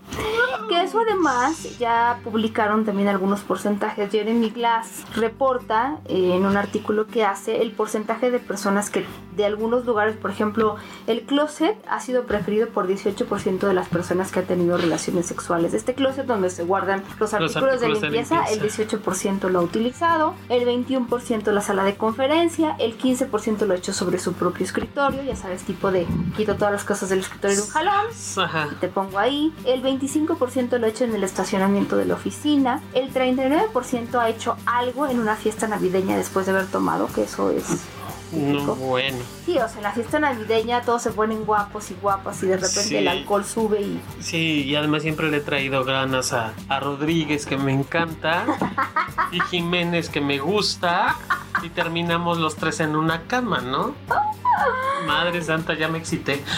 [0.68, 4.10] Que eso además ya publicaron también algunos porcentajes.
[4.10, 9.04] Jeremy Glass reporta eh, en un artículo que hace el porcentaje de personas que
[9.36, 14.32] de algunos lugares, por ejemplo, el closet ha sido preferido por 18% de las personas
[14.32, 15.74] que han tenido relaciones sexuales.
[15.74, 18.82] Este closet donde se guardan los artículos, artículos de de limpieza, el limpieza.
[18.84, 23.92] 18% lo ha utilizado, el 21% la sala de conferencia, el 15% lo ha hecho
[23.92, 27.62] sobre su propio escritorio, ya sabes, tipo de quito todas las cosas del escritorio de
[27.62, 28.06] un jalón,
[28.36, 28.68] Ajá.
[28.80, 33.12] te pongo ahí, el 25% lo ha hecho en el estacionamiento de la oficina, el
[33.12, 37.64] 39% ha hecho algo en una fiesta navideña después de haber tomado, que eso es...
[38.32, 39.18] No, bueno.
[39.44, 42.56] Sí, o sea, en la fiesta navideña todos se ponen guapos y guapas y de
[42.56, 42.96] repente Sí.
[42.96, 47.44] el alcohol sube y Sí, y además siempre le he traído ganas a, a Rodríguez,
[47.46, 48.44] que me encanta,
[49.32, 51.16] y Jiménez, que me gusta,
[51.62, 53.94] y terminamos los tres en una cama, ¿no?
[55.06, 56.42] Madre santa, ya me excité.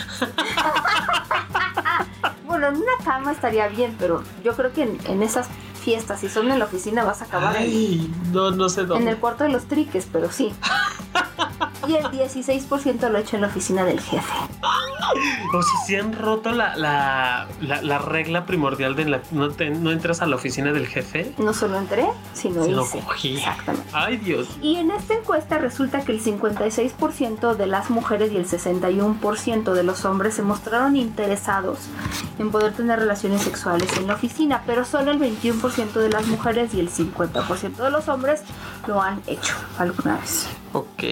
[2.44, 5.48] Bueno, en una cama estaría bien, pero yo creo que en, en esas
[5.82, 8.88] fiestas, si son en la oficina, vas a acabar en, Ay, no, no sé en
[8.88, 9.10] dónde.
[9.10, 10.52] el cuarto de los triques, pero sí.
[11.88, 14.32] Y el 16% lo ha hecho en la oficina del jefe.
[15.52, 19.70] O sea, si han roto la, la, la, la regla primordial de la, no, te-
[19.70, 23.00] no entras a la oficina del jefe, No solo entré, sino hice.
[23.00, 23.36] cogí.
[23.36, 23.88] Exactamente.
[23.92, 24.46] Ay, Dios.
[24.62, 29.82] Y en esta encuesta resulta que el 56% de las mujeres y el 61% de
[29.82, 31.78] los hombres se mostraron interesados
[32.38, 36.74] en poder tener relaciones sexuales en la oficina, pero solo el 21% de las mujeres
[36.74, 38.42] y el 50% de los hombres
[38.86, 40.46] lo han hecho alguna vez.
[40.74, 41.02] Ok.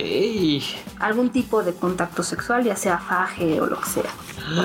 [0.98, 4.10] Algún tipo de contacto sexual, ya sea faje o lo que sea.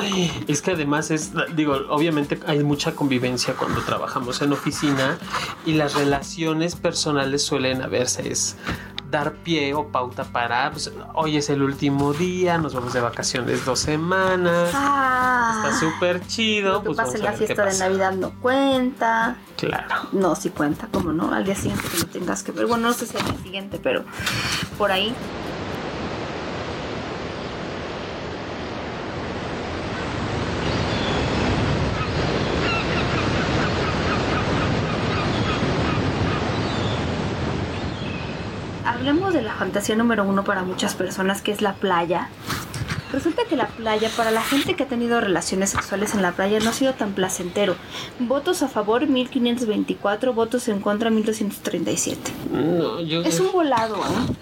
[0.02, 5.18] Ay, es que además es, digo, obviamente hay mucha convivencia cuando trabajamos en oficina
[5.66, 8.58] y las relaciones personales suelen haberse, es
[9.16, 13.64] dar pie o pauta para, pues, hoy es el último día, nos vamos de vacaciones
[13.64, 16.74] dos semanas, Ah, está súper chido.
[16.74, 17.78] Lo que pues pasa en la fiesta de.
[17.78, 19.38] Navidad no cuenta.
[19.56, 20.10] Claro.
[20.12, 22.66] No, sí cuenta, como no, al día siguiente que lo tengas que ver.
[22.66, 24.04] Bueno, no sé si al día siguiente, pero
[24.78, 25.16] por ahí.
[38.86, 42.30] Hablemos de la fantasía número uno para muchas personas, que es la playa.
[43.12, 46.60] Resulta que la playa, para la gente que ha tenido relaciones sexuales en la playa,
[46.60, 47.76] no ha sido tan placentero.
[48.20, 52.32] Votos a favor 1524, votos en contra 1237.
[52.52, 53.22] No, yo.
[53.22, 54.34] Es un volado, ¿eh?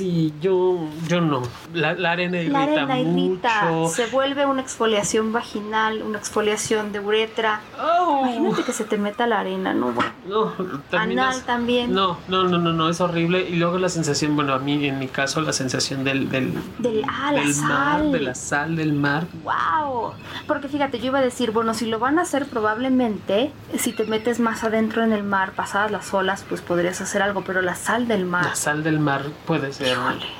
[0.00, 1.42] Sí, yo, yo no.
[1.74, 3.92] La, la arena irrita La arena irrita, mucho.
[3.94, 7.60] se vuelve una exfoliación vaginal, una exfoliación de uretra.
[7.78, 8.20] Oh.
[8.26, 9.92] Imagínate que se te meta la arena, ¿no?
[10.26, 10.52] No,
[10.90, 11.92] terminas- Anal también.
[11.92, 13.46] No, no, no, no, no, es horrible.
[13.46, 17.04] Y luego la sensación, bueno, a mí, en mi caso, la sensación del, del, Del-
[17.06, 17.52] ah, la mar,
[18.00, 18.12] sal.
[18.12, 19.26] de la sal del mar.
[19.44, 20.12] ¡Wow!
[20.46, 24.04] Porque fíjate, yo iba a decir, bueno, si lo van a hacer probablemente, si te
[24.04, 27.74] metes más adentro en el mar, pasadas las olas, pues podrías hacer algo, pero la
[27.74, 28.46] sal del mar.
[28.46, 29.89] La sal del mar puede ser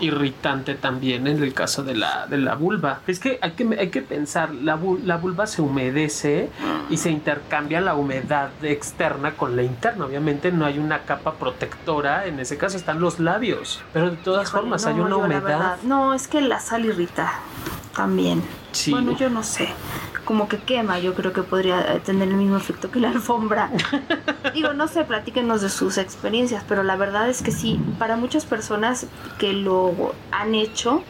[0.01, 3.01] Irritante también en el caso de la, de la vulva.
[3.07, 6.49] Es que hay que, hay que pensar, la, vul- la vulva se humedece
[6.89, 10.05] y se intercambia la humedad externa con la interna.
[10.07, 14.49] Obviamente no hay una capa protectora, en ese caso están los labios, pero de todas
[14.49, 15.77] Híjole, formas no, hay una humedad.
[15.83, 17.33] No, es que la sal irrita
[17.97, 18.43] también.
[18.73, 18.93] Sí.
[18.93, 19.69] Bueno, yo no sé.
[20.31, 23.69] Como que quema, yo creo que podría eh, tener el mismo efecto que la alfombra.
[24.55, 28.47] Digo, no sé, platíquenos de sus experiencias, pero la verdad es que sí, para muchas
[28.47, 29.07] personas
[29.41, 31.03] que lo han hecho,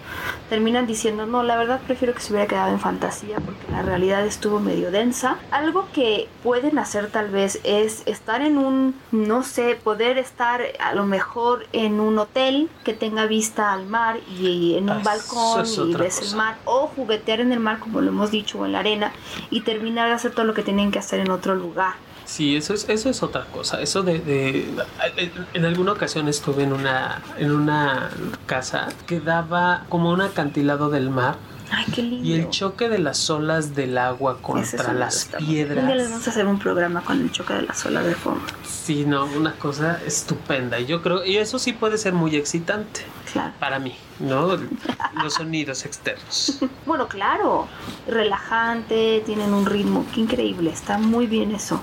[0.49, 4.25] terminan diciendo, no, la verdad prefiero que se hubiera quedado en fantasía porque la realidad
[4.25, 5.37] estuvo medio densa.
[5.51, 10.95] Algo que pueden hacer tal vez es estar en un, no sé, poder estar a
[10.95, 15.67] lo mejor en un hotel que tenga vista al mar y en un Ah, balcón
[15.91, 18.73] y ves el mar o juguetear en el mar como lo hemos dicho o en
[18.73, 19.10] la arena
[19.51, 21.95] y terminar de hacer todo lo que tienen que hacer en otro lugar.
[22.25, 23.81] Sí, eso es, eso es otra cosa.
[23.83, 24.73] Eso de, de-
[25.55, 28.11] en alguna ocasión estuve en una, en una
[28.47, 31.37] casa que daba como un acantilado del mar
[31.73, 32.25] Ay, qué lindo.
[32.29, 35.29] y el choque de las olas del agua contra las.
[35.41, 36.11] Un día les piedras.
[36.11, 38.43] vamos a hacer un programa con el choque de la sola de fondo.
[38.65, 40.79] Sí, no, una cosa estupenda.
[40.79, 43.01] Y yo creo, y eso sí puede ser muy excitante
[43.33, 43.53] Claro.
[43.59, 44.59] para mí, ¿no?
[45.23, 46.59] Los sonidos externos.
[46.87, 47.69] Bueno, claro.
[48.09, 50.05] Relajante, tienen un ritmo.
[50.13, 50.71] Qué increíble.
[50.71, 51.83] Está muy bien eso.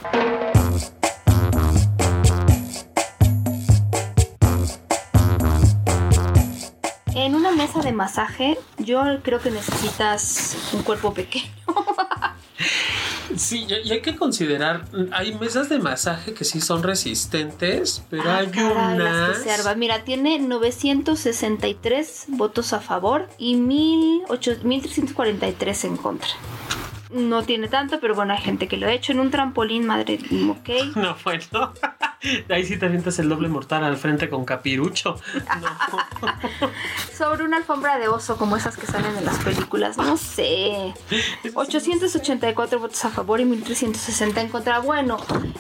[7.16, 11.52] En una mesa de masaje, yo creo que necesitas un cuerpo pequeño.
[13.38, 18.38] Sí, y hay que considerar, hay mesas de masaje que sí son resistentes, pero Ah,
[18.40, 19.40] hay caray, unas...
[19.40, 19.76] que se.
[19.76, 26.30] Mira, tiene 963 votos a favor y 1800 1343 en contra.
[27.12, 30.20] No tiene tanto, pero bueno, hay gente que lo ha hecho en un trampolín, madre,
[30.50, 30.70] ok.
[30.96, 31.74] No, bueno.
[32.50, 35.20] Ahí sí te avientas el doble mortal al frente con capirucho.
[35.62, 36.70] No.
[37.18, 40.94] Sobre una alfombra de oso como esas que salen en las películas, no sé.
[41.54, 44.80] 884 votos a favor y 1360 en contra.
[44.80, 45.18] Bueno,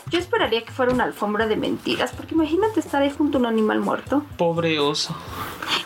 [0.09, 3.47] yo esperaría que fuera una alfombra de mentiras, porque imagínate estar ahí junto a un
[3.47, 4.23] animal muerto.
[4.37, 5.15] Pobre oso.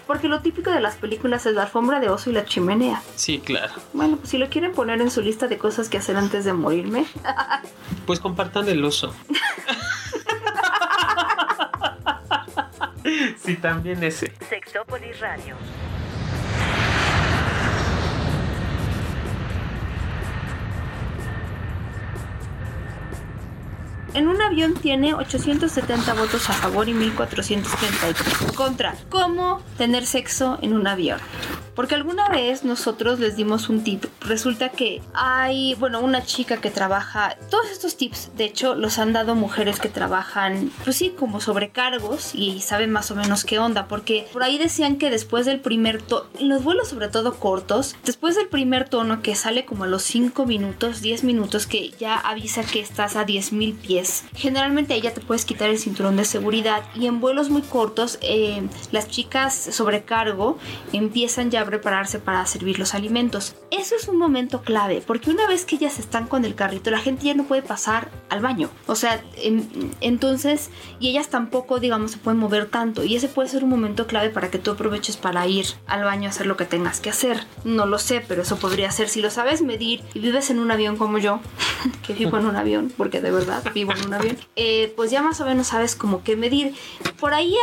[0.08, 3.02] Porque lo típico de las películas es la alfombra de oso y la chimenea.
[3.16, 3.74] Sí, claro.
[3.94, 6.54] Bueno, pues si lo quieren poner en su lista de cosas que hacer antes de
[6.54, 7.06] morirme.
[8.06, 9.14] Pues compartan el oso.
[13.44, 14.32] Sí, también ese.
[14.50, 15.56] Sexópolis Radio.
[24.14, 28.96] En un avión tiene 870 votos a favor y 1433 en contra.
[29.10, 31.20] ¿Cómo tener sexo en un avión?
[31.82, 34.06] Porque alguna vez nosotros les dimos un tip.
[34.20, 37.36] Resulta que hay, bueno, una chica que trabaja.
[37.50, 42.36] Todos estos tips, de hecho, los han dado mujeres que trabajan, pues sí, como sobrecargos
[42.36, 43.88] y saben más o menos qué onda.
[43.88, 48.36] Porque por ahí decían que después del primer tono, los vuelos sobre todo cortos, después
[48.36, 52.62] del primer tono que sale como a los 5 minutos, 10 minutos, que ya avisa
[52.62, 56.84] que estás a 10.000 pies, generalmente ahí ya te puedes quitar el cinturón de seguridad.
[56.94, 60.60] Y en vuelos muy cortos, eh, las chicas sobrecargo
[60.94, 63.56] empiezan ya a prepararse para servir los alimentos.
[63.72, 67.00] Eso es un momento clave, porque una vez que ellas están con el carrito, la
[67.00, 68.70] gente ya no puede pasar al baño.
[68.88, 73.04] O sea, en- entonces, y ellas tampoco, digamos, se pueden mover tanto.
[73.04, 76.28] Y ese puede ser un momento clave para que tú aproveches para ir al baño
[76.28, 77.46] a hacer lo que tengas que hacer.
[77.64, 79.08] No lo sé, pero eso podría ser.
[79.10, 81.40] Si lo sabes medir y vives en un avión como yo,
[82.06, 85.22] que vivo en un avión, porque de verdad vivo en un avión, eh, pues ya
[85.22, 86.76] más o menos sabes como qué medir.
[87.20, 87.56] Por ahí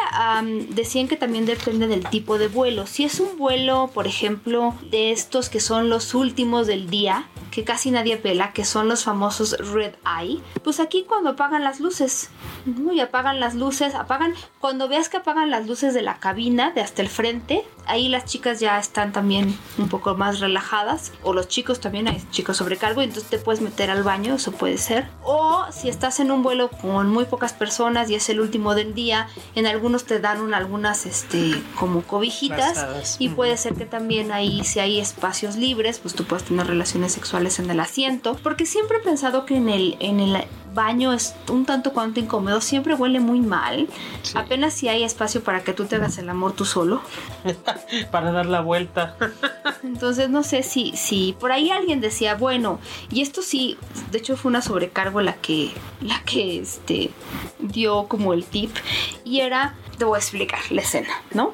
[0.71, 2.87] decían que también depende del tipo de vuelo.
[2.87, 7.64] Si es un vuelo, por ejemplo, de estos que son los últimos del día, que
[7.64, 12.31] casi nadie pela, que son los famosos red eye, pues aquí cuando apagan las luces,
[12.92, 16.83] y apagan las luces, apagan, cuando veas que apagan las luces de la cabina, de
[16.83, 21.48] hasta el frente, ahí las chicas ya están también un poco más relajadas, o los
[21.48, 25.09] chicos también, hay chicos sobrecargo, y entonces te puedes meter al baño, eso puede ser.
[25.24, 28.94] O si estás en un vuelo con muy pocas personas y es el último del
[28.94, 32.77] día, en algunos te dan un- algunas, este, como cobijitas,
[33.18, 37.12] y puede ser que también ahí, si hay espacios libres, pues tú puedes tener relaciones
[37.12, 41.35] sexuales en el asiento, porque siempre he pensado que en el, en el baño es
[41.48, 43.88] un tanto cuanto incómodo, siempre huele muy mal,
[44.22, 44.35] Sí.
[44.37, 47.00] apenas si hay espacio para que tú te hagas el amor tú solo.
[48.11, 49.16] Para dar la vuelta.
[49.83, 52.78] Entonces no sé si, si por ahí alguien decía, bueno,
[53.11, 53.78] y esto sí,
[54.11, 57.11] de hecho fue una sobrecargo la que, la que este,
[57.59, 58.74] dio como el tip,
[59.24, 61.52] y era, te voy a explicar la escena, ¿no?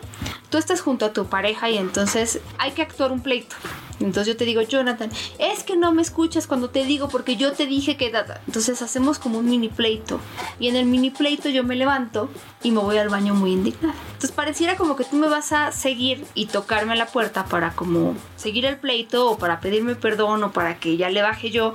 [0.51, 3.55] Tú estás junto a tu pareja y entonces hay que actuar un pleito.
[4.01, 7.53] Entonces yo te digo, Jonathan, es que no me escuchas cuando te digo porque yo
[7.53, 8.11] te dije que...
[8.11, 8.41] da, da".
[8.47, 10.21] Entonces hacemos como un mini pleito.
[10.59, 12.31] Y en el mini pleito yo me levanto
[12.63, 13.95] y me voy al baño muy indignada.
[14.07, 17.73] Entonces pareciera como que tú me vas a seguir y tocarme a la puerta para
[17.73, 21.75] como seguir el pleito o para pedirme perdón o para que ya le baje yo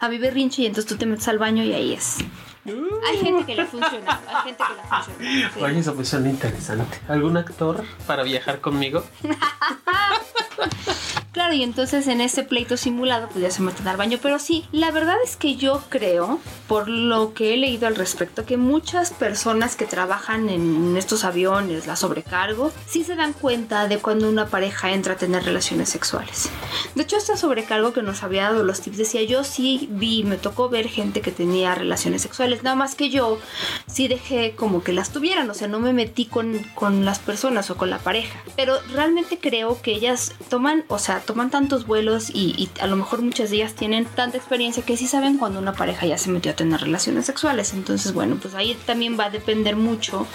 [0.00, 2.18] a mi berrinche y entonces tú te metes al baño y ahí es.
[2.66, 5.50] Hay gente que le funciona, hay gente que le funciona.
[5.54, 5.60] sí.
[5.60, 7.00] Oye, eso me suena interesante.
[7.08, 9.04] ¿Algún actor para viajar conmigo?
[11.36, 14.18] Claro, y entonces en ese pleito simulado pues ya se meten al baño.
[14.22, 18.46] Pero sí, la verdad es que yo creo, por lo que he leído al respecto,
[18.46, 23.98] que muchas personas que trabajan en estos aviones, la sobrecargo, sí se dan cuenta de
[23.98, 26.48] cuando una pareja entra a tener relaciones sexuales.
[26.94, 30.38] De hecho, esta sobrecargo que nos había dado los tips decía, yo sí vi, me
[30.38, 33.38] tocó ver gente que tenía relaciones sexuales, nada más que yo
[33.86, 37.70] sí dejé como que las tuvieran, o sea, no me metí con, con las personas
[37.70, 38.42] o con la pareja.
[38.56, 42.96] Pero realmente creo que ellas toman, o sea, toman tantos vuelos y, y a lo
[42.96, 46.30] mejor muchas de ellas tienen tanta experiencia que sí saben cuando una pareja ya se
[46.30, 47.74] metió a tener relaciones sexuales.
[47.74, 50.26] Entonces, bueno, pues ahí también va a depender mucho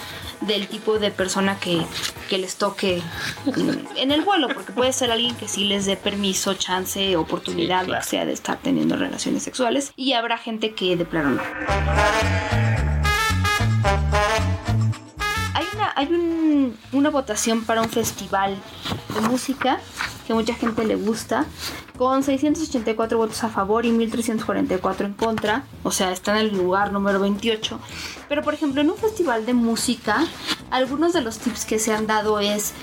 [0.41, 1.81] del tipo de persona que,
[2.29, 3.01] que les toque
[3.45, 7.81] mm, en el vuelo, porque puede ser alguien que sí les dé permiso, chance, oportunidad,
[7.81, 8.01] Sí, claro.
[8.03, 9.93] que sea, de estar teniendo relaciones sexuales.
[9.95, 11.41] Y habrá gente que de plano no.
[16.01, 18.57] Hay un- una votación para un festival
[19.13, 19.79] de música
[20.25, 21.45] que mucha gente le gusta,
[21.95, 26.91] con 684 votos a favor y 1344 en contra, o sea, está en el lugar
[26.91, 27.79] número 28.
[28.27, 30.25] Pero por ejemplo, en un festival de música,
[30.71, 32.73] algunos de los tips que se han dado es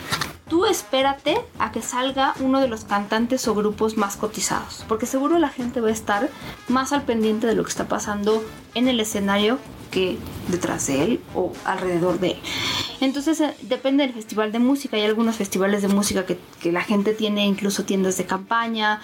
[0.48, 5.38] Tú espérate a que salga uno de los cantantes o grupos más cotizados, porque seguro
[5.38, 6.30] la gente va a estar
[6.68, 8.42] más al pendiente de lo que está pasando
[8.74, 9.58] en el escenario
[9.90, 12.36] que detrás de él o alrededor de él.
[13.00, 16.82] Entonces eh, depende del festival de música, hay algunos festivales de música que, que la
[16.82, 19.00] gente tiene incluso tiendas de campaña,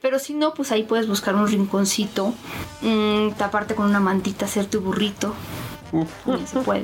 [0.00, 2.34] pero si no, pues ahí puedes buscar un rinconcito,
[2.82, 5.34] mm, taparte con una mantita, hacer tu burrito,
[6.24, 6.82] también se puede.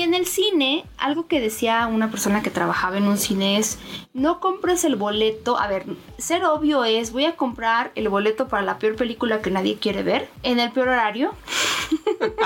[0.00, 3.78] Y en el cine, algo que decía una persona que trabajaba en un cine es,
[4.14, 5.84] no compres el boleto, a ver,
[6.16, 10.02] ser obvio es, voy a comprar el boleto para la peor película que nadie quiere
[10.02, 11.34] ver, en el peor horario.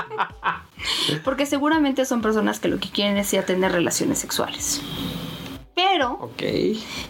[1.23, 4.81] Porque seguramente son personas que lo que quieren es ir a tener relaciones sexuales.
[5.75, 6.31] Pero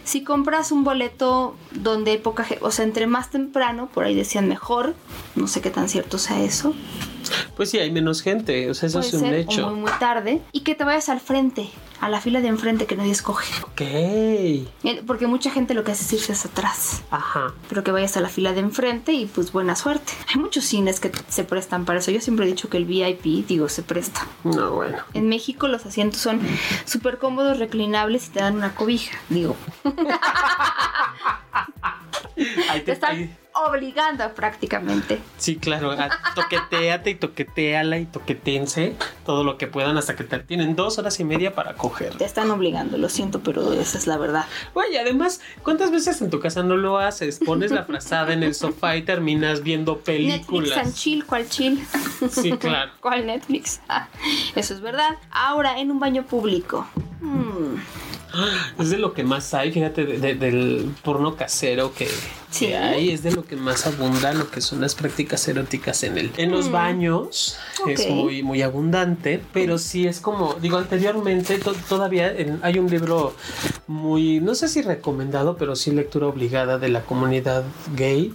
[0.03, 4.47] si compras un boleto donde poca gente, o sea, entre más temprano, por ahí decían
[4.47, 4.95] mejor,
[5.35, 6.73] no sé qué tan cierto sea eso,
[7.55, 8.69] Pues sí, hay menos gente.
[8.69, 9.69] O sea, eso puede es un ser, o hecho.
[9.69, 11.69] muy, muy tarde, y que te vayas al frente,
[12.05, 13.51] a la fila de enfrente que nadie escoge.
[13.63, 13.81] Ok.
[15.07, 17.53] Porque mucha gente lo que hace es irse hacia atrás, Ajá.
[17.67, 20.13] pero que vayas a la fila de enfrente y pues buena suerte.
[20.33, 22.11] Hay muchos cines que se prestan para eso.
[22.11, 24.25] Yo siempre he dicho que el VIP, digo, se presta.
[24.43, 24.97] No, bueno.
[25.13, 26.39] En México los asientos son
[26.85, 29.17] súper cómodos, reclinables y te dan una cobija.
[29.29, 29.55] Digo,
[32.69, 35.19] Ahí te ahí- obligando prácticamente.
[35.37, 35.95] Sí, claro.
[36.35, 41.19] Toqueteate y toqueteala y toquetense todo lo que puedan hasta que te tienen dos horas
[41.19, 42.15] y media para coger.
[42.17, 44.45] Te están obligando, lo siento, pero esa es la verdad.
[44.73, 47.39] Oye, además, ¿cuántas veces en tu casa no lo haces?
[47.45, 50.95] Pones la frazada en el sofá y terminas viendo Netflix and películas.
[50.95, 51.85] chill, ¿cuál chill?
[52.29, 52.91] Sí, claro.
[52.99, 53.81] ¿Cuál Netflix?
[53.87, 54.07] Ah,
[54.55, 55.17] eso es verdad.
[55.31, 56.87] Ahora, en un baño público.
[57.21, 57.75] Hmm,
[58.79, 62.07] Es de lo que más hay, fíjate, de- de- del porno casero que,
[62.49, 62.67] Sí.
[62.67, 66.17] que hay, es de lo que más abunda, lo que son las prácticas eróticas en
[66.17, 67.57] el, en los baños.
[67.87, 72.89] Es muy, muy abundante, pero sí es como, digo, anteriormente to- todavía en- hay un
[72.89, 73.33] libro
[73.87, 77.63] muy, no sé si recomendado, pero sí lectura obligada de la comunidad
[77.95, 78.33] gay,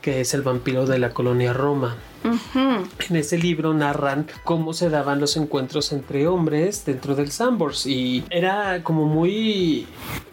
[0.00, 1.96] que es El vampiro de la colonia Roma.
[2.24, 8.24] En ese libro narran cómo se daban los encuentros entre hombres dentro del Sambors y
[8.30, 9.86] era como muy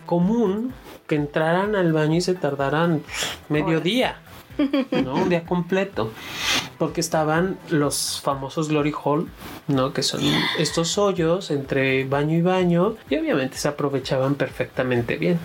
[0.06, 0.74] común
[1.08, 3.02] que entraran al baño y se tardaran
[3.50, 4.22] medio día,
[4.92, 5.16] ¿no?
[5.16, 6.12] Un día completo.
[6.78, 9.28] Porque estaban los famosos Glory Hall,
[9.68, 9.92] ¿no?
[9.92, 10.22] Que son
[10.58, 15.40] estos hoyos entre baño y baño y obviamente se aprovechaban perfectamente bien.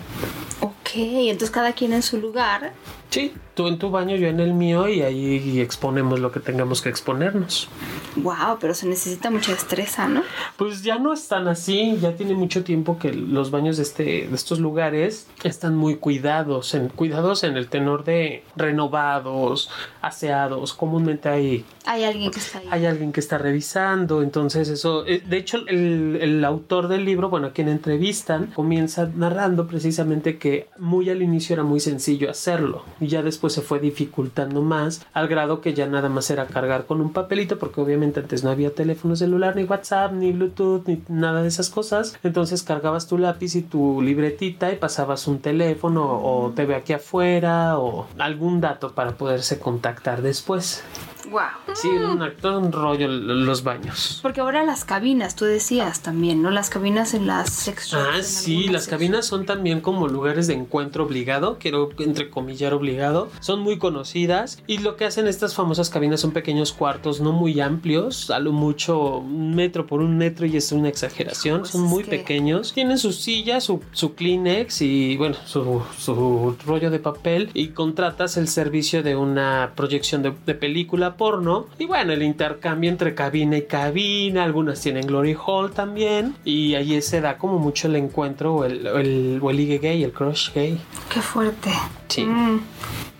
[0.61, 2.71] Ok, entonces cada quien en su lugar.
[3.09, 6.81] Sí, tú en tu baño, yo en el mío y ahí exponemos lo que tengamos
[6.81, 7.69] que exponernos.
[8.17, 10.21] Wow, pero se necesita mucha destreza, ¿no?
[10.57, 14.35] Pues ya no están así, ya tiene mucho tiempo que los baños de, este, de
[14.35, 19.69] estos lugares están muy cuidados, en, cuidados en el tenor de renovados,
[20.01, 22.67] aseados, comúnmente hay, Hay alguien que está ahí.
[22.69, 27.29] hay alguien que está revisando, entonces eso, eh, de hecho el, el autor del libro,
[27.29, 32.83] bueno, a quien entrevistan, comienza narrando precisamente que muy al inicio era muy sencillo hacerlo
[32.99, 36.85] y ya después se fue dificultando más al grado que ya nada más era cargar
[36.85, 41.01] con un papelito porque obviamente antes no había teléfono celular ni WhatsApp ni Bluetooth ni
[41.07, 42.17] nada de esas cosas.
[42.23, 46.93] Entonces cargabas tu lápiz y tu libretita y pasabas un teléfono o te ve aquí
[46.93, 50.83] afuera o algún dato para poderse contactar después
[51.29, 51.41] Wow.
[51.73, 56.51] sí un, todo un rollo los baños Porque ahora las cabinas, tú decías también, ¿no?
[56.51, 61.03] Las cabinas en las shops, Ah, sí, las cabinas son también como lugares de encuentro
[61.05, 66.31] obligado, quiero entrecomillar obligado, son muy conocidas y lo que hacen estas famosas cabinas son
[66.31, 70.71] pequeños cuartos no muy amplios, a lo mucho un metro por un metro y es
[70.71, 75.35] una exageración, Pues son muy que- pequeños, tienen su silla, su, su Kleenex y bueno,
[75.45, 81.14] su, su rollo de papel y contratas el servicio de una proyección de, de película
[81.15, 86.75] porno y bueno, el intercambio entre cabina y cabina, algunas tienen Glory Hall también y
[86.75, 90.11] ahí se da como mucho el encuentro o el, el, o el ligue gay, el
[90.11, 90.79] crush gay.
[91.09, 91.71] Qué fuerte.
[92.07, 92.23] Sí.
[92.23, 92.59] Mm.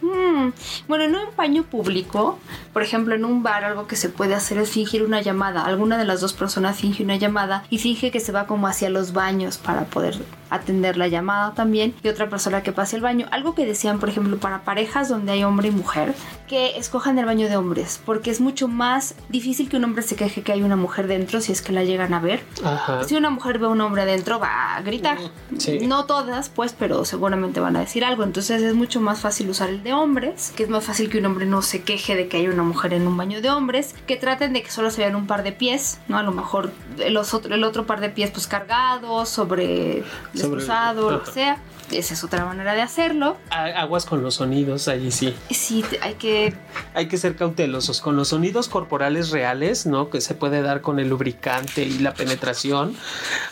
[0.02, 0.54] Mm.
[0.88, 2.38] Bueno, en un baño público,
[2.74, 5.66] por ejemplo, en un bar, algo que se puede hacer es fingir una llamada.
[5.66, 8.90] Alguna de las dos personas finge una llamada y finge que se va como hacia
[8.90, 10.18] los baños para poder
[10.50, 13.28] atender la llamada también y otra persona que pase el baño.
[13.32, 16.14] Algo que decían, por ejemplo, para parejas donde hay hombre y mujer,
[16.48, 20.16] que escojan el baño de hombres, porque es mucho más difícil que un hombre se
[20.16, 22.44] queje que hay una mujer dentro si es que la llegan a ver.
[22.64, 23.04] Ajá.
[23.04, 25.18] Si una mujer ve a un hombre adentro, va a gritar.
[25.58, 25.80] Sí.
[25.86, 28.24] No todas, pues, pero seguramente van a decir algo.
[28.24, 31.26] Entonces es mucho más fácil usar el de hombres, que es más fácil que un
[31.26, 34.16] hombre no se queje de que hay una mujer en un baño de hombres, que
[34.16, 36.18] traten de que solo se vean un par de pies, ¿no?
[36.18, 40.04] A lo mejor el, otro, el otro par de pies, pues cargados, sobre
[40.36, 41.58] Desposado, lo que sea.
[41.92, 43.38] Esa es otra manera de hacerlo.
[43.50, 45.36] Aguas con los sonidos, allí sí.
[45.52, 46.54] Sí, hay que
[46.94, 50.10] Hay que ser cautelosos con los sonidos corporales reales, ¿no?
[50.10, 52.96] Que se puede dar con el lubricante y la penetración,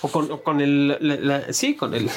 [0.02, 2.10] o con, o con el, la- la- sí, con el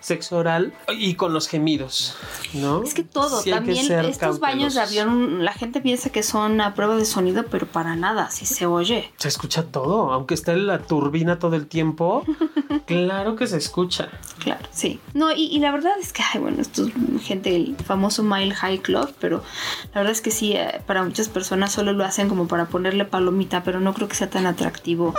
[0.00, 2.16] sexo oral y con los gemidos,
[2.54, 2.82] ¿no?
[2.82, 5.06] Es que todo, Sí que también ser estos baños de cautelosos.
[5.08, 8.66] avión, la gente piensa que son a prueba de sonido, pero para nada, si se
[8.66, 9.12] oye.
[9.18, 12.24] Se escucha todo, aunque esté la turbina todo el tiempo,
[12.86, 14.08] claro que se escucha.
[14.38, 15.00] Claro, sí.
[15.14, 18.54] No, y, y la verdad es que, ay, bueno, esto es gente, el famoso Mile
[18.54, 19.42] High Club, pero
[19.92, 23.04] la verdad es que sí, eh, para muchas personas solo lo hacen como para ponerle
[23.04, 25.14] palomita, pero no creo que sea tan atractivo.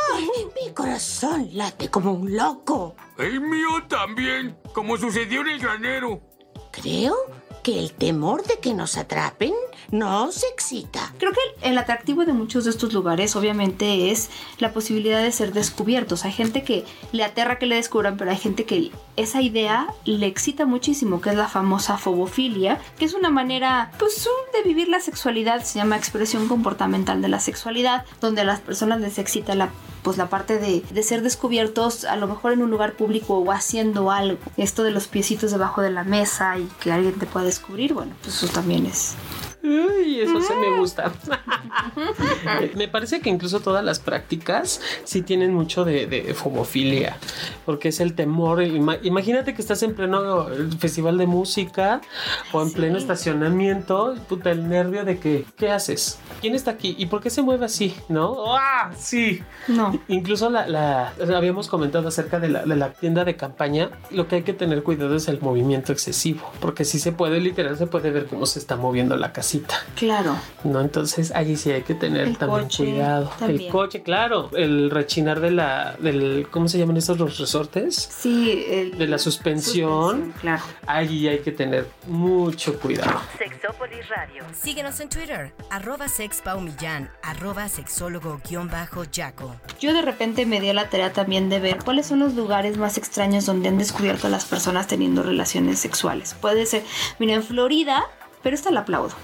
[0.66, 2.96] Mi corazón late como un loco.
[3.18, 6.22] El mío también, como sucedió en el granero.
[6.72, 7.16] Creo
[7.64, 9.54] que el temor de que nos atrapen
[9.92, 11.14] nos excita.
[11.18, 14.30] Creo que el atractivo de muchos de estos lugares obviamente es
[14.60, 16.26] la posibilidad de ser descubiertos.
[16.26, 20.28] Hay gente que le aterra que le descubran, pero hay gente que esa idea le
[20.28, 25.00] excita muchísimo, que es la famosa fobofilia, que es una manera pues de vivir la
[25.00, 29.70] sexualidad, se llama expresión comportamental de la sexualidad, donde a las personas les excita la
[30.04, 33.52] pues la parte de, de ser descubiertos a lo mejor en un lugar público o
[33.52, 34.40] haciendo algo.
[34.58, 38.14] Esto de los piecitos debajo de la mesa y que alguien te pueda descubrir, bueno,
[38.22, 39.16] pues eso también es
[39.62, 41.12] Uy, eso sí me gusta.
[42.62, 47.18] Eh, me parece que incluso todas las prácticas sí tienen mucho de, de fomofilia,
[47.66, 48.60] porque es el temor.
[48.62, 52.00] Ima- imagínate que estás en pleno eh, festival de música
[52.54, 56.20] o en pleno estacionamiento, puta, el nervio de que, ¿qué haces?
[56.40, 56.96] ¿Quién está aquí?
[56.98, 57.94] ¿Y por qué se mueve así?
[58.08, 58.56] ¿No?
[58.56, 58.92] ¡Ah!
[58.98, 59.44] Sí.
[59.68, 60.00] No.
[60.08, 63.90] Incluso la, la- habíamos comentado acerca de la, de la tienda de campaña.
[64.10, 67.78] Lo que hay que tener cuidado es el movimiento excesivo, porque si se puede, literal,
[67.78, 69.76] se puede ver cómo se está moviendo la caseta casita.
[69.96, 70.36] Claro.
[70.64, 73.32] No, entonces allí sí hay que tener El también coche, cuidado.
[73.40, 73.62] también.
[73.62, 74.50] El coche, claro.
[74.56, 77.96] El rechinar de la, del, ¿cómo se llaman estos los resortes?
[77.96, 80.34] Sí, el- De la suspensión.
[80.42, 80.62] Claro.
[80.86, 83.20] Allí hay que tener mucho cuidado.
[83.38, 84.44] Sexópolis Radio.
[84.62, 89.56] Síguenos en Twitter, arroba sexpaumillán, arroba sexólogo-yaco.
[89.80, 92.78] Yo de repente me di a la tarea también de ver cuáles son los lugares
[92.78, 96.36] más extraños donde han descubierto a las personas teniendo relaciones sexuales.
[96.40, 96.84] Puede ser,
[97.18, 98.04] mira, en Florida,
[98.44, 99.16] pero esta la aplaudo.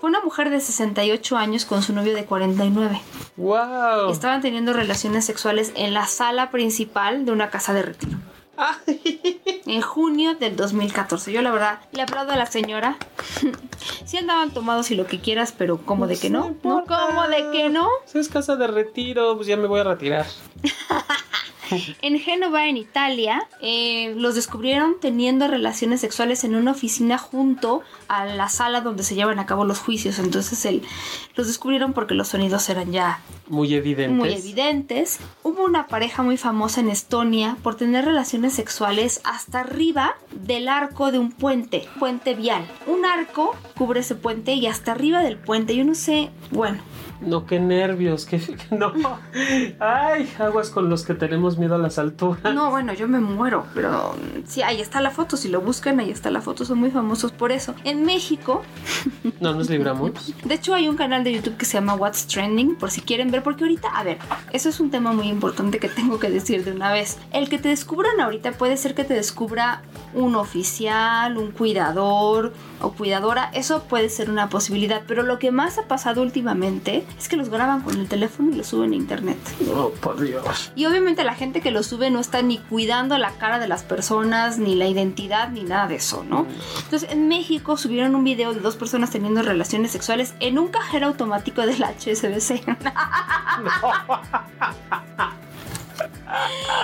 [0.00, 3.00] Fue una mujer de 68 años con su novio de 49.
[3.36, 4.10] ¡Wow!
[4.10, 8.18] Estaban teniendo relaciones sexuales en la sala principal de una casa de retiro.
[9.66, 11.32] En junio del 2014.
[11.32, 12.96] Yo la verdad le aplaudo a la señora.
[14.04, 16.40] sí andaban tomados y lo que quieras, pero ¿cómo de que no?
[16.40, 16.46] ¿No?
[16.48, 17.06] importa.
[17.06, 17.88] ¿Cómo de que no?
[18.06, 20.26] Si es casa de retiro, pues ya me voy a retirar.
[22.02, 28.24] En Génova, en Italia, eh, los descubrieron teniendo relaciones sexuales en una oficina junto a
[28.24, 30.18] la sala donde se llevan a cabo los juicios.
[30.18, 30.82] Entonces el-
[31.36, 34.16] los descubrieron porque los sonidos eran ya Muy evidentes.
[34.16, 35.18] muy evidentes.
[35.42, 41.12] Hubo una pareja muy famosa en Estonia por tener relaciones sexuales hasta arriba del arco
[41.12, 42.64] de un puente, puente vial.
[42.86, 46.78] Un arco cubre ese puente y hasta arriba del puente, yo no sé, bueno,
[47.20, 48.40] No, qué nervios, que
[48.70, 48.92] no.
[49.80, 52.54] Ay, aguas con los que tenemos miedo a las alturas.
[52.54, 54.14] no, bueno, yo me muero, pero
[54.46, 57.32] sí, ahí está la foto, si lo buscan, ahí está la foto, son muy famosos
[57.32, 57.74] por eso.
[57.84, 58.62] En México,
[59.40, 60.34] No nos libramos.
[60.44, 63.30] De hecho, hay un canal de YouTube que se llama What's Trending, por si quieren
[63.30, 64.18] ver, porque ahorita, a ver,
[64.52, 67.18] eso es un tema muy importante que tengo que decir de una vez.
[67.32, 69.82] El que te descubran ahorita puede ser que te descubra
[70.14, 75.78] un oficial, un cuidador o cuidadora, eso puede ser una posibilidad, pero lo que más
[75.78, 79.38] ha pasado últimamente es que los graban con el teléfono y los suben a internet.
[79.74, 80.72] Oh, por Dios.
[80.74, 83.82] Y obviamente la gente que lo sube no está ni cuidando la cara de las
[83.82, 86.46] personas, ni la identidad, ni nada de eso, ¿no?
[86.84, 91.06] Entonces en México subieron un video de dos personas teniendo relaciones sexuales en un cajero
[91.06, 92.62] automático del HSBC.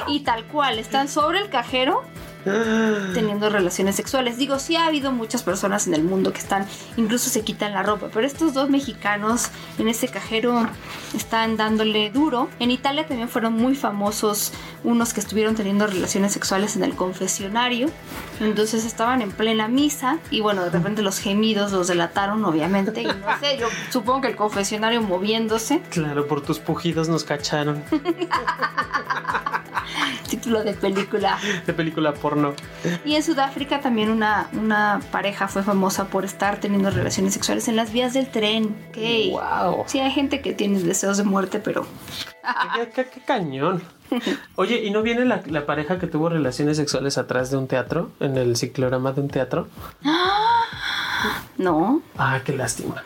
[0.06, 2.02] y tal cual, están sobre el cajero
[2.44, 4.36] teniendo relaciones sexuales.
[4.36, 6.66] Digo, sí ha habido muchas personas en el mundo que están,
[6.96, 10.68] incluso se quitan la ropa, pero estos dos mexicanos en ese cajero
[11.14, 12.48] están dándole duro.
[12.58, 17.88] En Italia también fueron muy famosos unos que estuvieron teniendo relaciones sexuales en el confesionario.
[18.40, 23.02] Entonces estaban en plena misa y bueno, de repente los gemidos los delataron, obviamente.
[23.02, 25.80] Y no sé, yo supongo que el confesionario moviéndose.
[25.90, 27.82] Claro, por tus pujidos nos cacharon.
[30.44, 31.38] Título de película.
[31.64, 32.52] De película porno.
[33.06, 37.76] Y en Sudáfrica también una, una pareja fue famosa por estar teniendo relaciones sexuales en
[37.76, 38.76] las vías del tren.
[38.90, 38.98] Ok.
[39.32, 39.84] ¡Wow!
[39.86, 41.86] Sí, hay gente que tiene deseos de muerte, pero
[42.74, 43.82] ¿Qué, qué- qué cañón.
[44.56, 48.10] Oye, ¿y no viene la, la pareja que tuvo relaciones sexuales atrás de un teatro?
[48.20, 49.68] En el ciclorama de un teatro.
[51.56, 52.02] no.
[52.18, 53.02] Ah, qué lástima.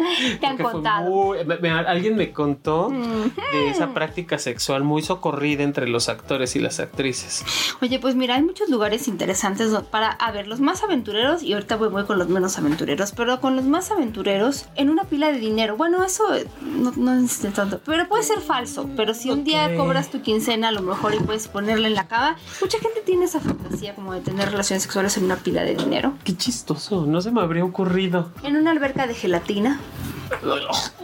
[0.40, 1.10] Te han contado.
[1.10, 6.56] muy- me- me- alguien me contó de esa práctica sexual muy socorrida entre los actores
[6.56, 7.44] y las actrices.
[7.82, 11.76] Oye, pues mira, hay muchos lugares interesantes para, a ver, los más aventureros, y ahorita
[11.76, 15.38] voy, voy con los menos aventureros, pero con los más aventureros, en una pila de
[15.38, 15.76] dinero.
[15.76, 18.88] Bueno, eso eh, no, no es de tanto, pero puede ser falso.
[18.96, 22.06] Pero si un día cobras tu quincena, a lo mejor y puedes ponerla en la
[22.08, 22.36] cama.
[22.60, 26.14] Mucha gente tiene esa fantasía como de tener relaciones sexuales en una pila de dinero.
[26.24, 28.30] Qué chistoso, no se me habría ocurrido.
[28.42, 29.80] En una alberca de gelatina.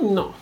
[0.01, 0.35] No.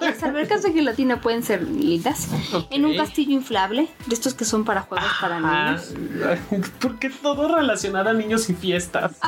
[0.00, 2.28] Las albercas de gelatina pueden ser lindas.
[2.70, 5.94] En un castillo inflable, de estos que son para juegos para niños.
[6.80, 9.18] ¿Por qué todo relacionado a niños y fiestas?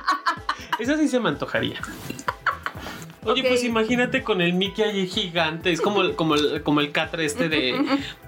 [0.78, 1.80] Eso sí se me antojaría.
[3.24, 5.70] Oye, pues imagínate con el Mickey allí gigante.
[5.72, 7.78] Es como, el- como, el, como el catre este de,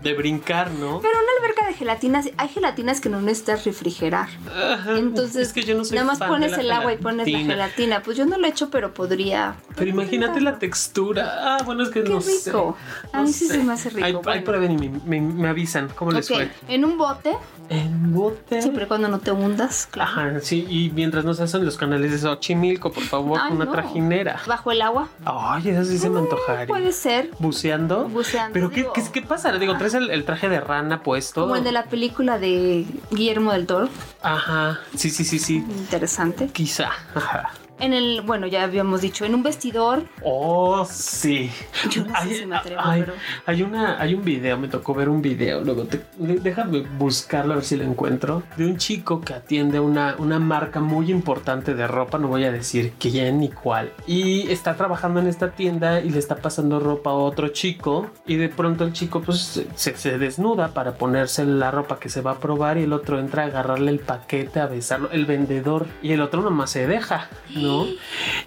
[0.03, 1.01] de brincar, ¿no?
[1.01, 4.28] Pero una alberca de gelatinas, hay gelatinas que no necesitas refrigerar.
[4.55, 4.99] Ajá.
[4.99, 6.97] Entonces, es que yo no soy nada más fan de pones la el agua y
[6.99, 8.03] pones la gelatina.
[8.03, 9.55] Pues yo no lo he hecho, pero podría.
[9.76, 11.57] Pero imagínate la textura.
[11.57, 12.51] Ah, bueno, es que Qué no sé.
[12.51, 12.76] rico.
[13.12, 13.55] A No mí sí sé.
[13.55, 14.05] se me hace rico.
[14.05, 14.30] Ahí, Bueno.
[14.30, 16.51] ahí prueben y me, me- me avisan cómo les fue.
[16.68, 17.34] en un bote,
[17.70, 18.61] En bote.
[18.61, 20.11] siempre cuando no te hundas, claro.
[20.11, 23.72] Ajá, sí, y mientras nos hacen los canales de Xochimilco, por favor, Ay, una no.
[23.72, 24.40] trajinera.
[24.47, 26.66] Bajo el agua, Ay, eso sí se me antojaría.
[26.66, 27.30] puede ser.
[27.39, 28.09] ¿Buceando?
[28.09, 29.53] Buceando, ¿Pero qué, qué, qué pasa?
[29.53, 31.43] Digo, traes el, el traje de rana puesto.
[31.43, 33.89] Como el de la película de Guillermo del Toro.
[34.22, 35.57] Ajá, sí, sí, sí, sí.
[35.57, 36.49] Interesante.
[36.49, 36.91] Quizá.
[37.14, 37.51] Ajá.
[37.83, 40.05] En el, bueno, ya habíamos dicho, en un vestidor.
[40.24, 41.51] Oh, sí.
[41.91, 43.14] Yo no sé si me atrevo, hay, pero-
[43.45, 47.57] hay una, hay un video, me tocó ver un video, luego te- déjame buscarlo a
[47.57, 51.89] ver si lo encuentro, de un chico que atiende una, una marca muy importante de
[51.89, 56.11] ropa, no voy a decir quién ni cuál, y está trabajando en esta tienda y
[56.11, 60.18] le está pasando ropa a otro chico y de pronto el chico pues se, se
[60.18, 63.47] desnuda para ponerse la ropa que se va a probar y el otro entra a
[63.47, 67.72] agarrarle el paquete, a besarlo, el vendedor, y el otro nomás se deja, ¿no?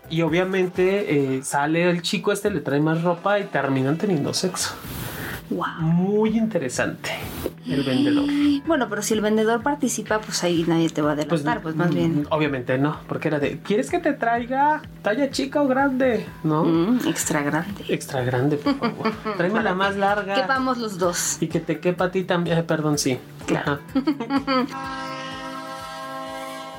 [0.09, 4.73] Y obviamente eh, sale el chico este, le trae más ropa y terminan teniendo sexo.
[5.49, 5.65] Wow.
[5.79, 7.11] Muy interesante
[7.67, 8.25] el vendedor.
[8.65, 11.93] Bueno, pero si el vendedor participa, pues ahí nadie te va a delatar, pues, más
[11.93, 12.21] bien.
[12.21, 16.25] mm, Obviamente no, porque era de, ¿quieres que te traiga talla chica o grande?
[16.43, 16.63] ¿No?
[16.65, 17.85] Mm, extra grande.
[17.89, 19.11] Extra grande, por favor.
[19.37, 20.33] Tráeme la más larga.
[20.33, 21.37] Que vamos los dos.
[21.39, 22.57] Y que te quepa a ti también.
[22.57, 23.19] Eh, perdón, sí.
[23.45, 23.79] Claro.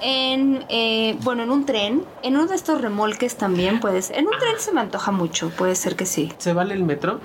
[0.02, 4.18] En, eh, bueno, en un tren, en uno de estos remolques también puede ser.
[4.18, 6.32] En un tren se me antoja mucho, puede ser que sí.
[6.38, 7.20] ¿Se vale el metro?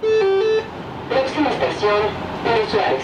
[1.10, 2.02] Próxima estación,
[2.72, 3.04] Suárez.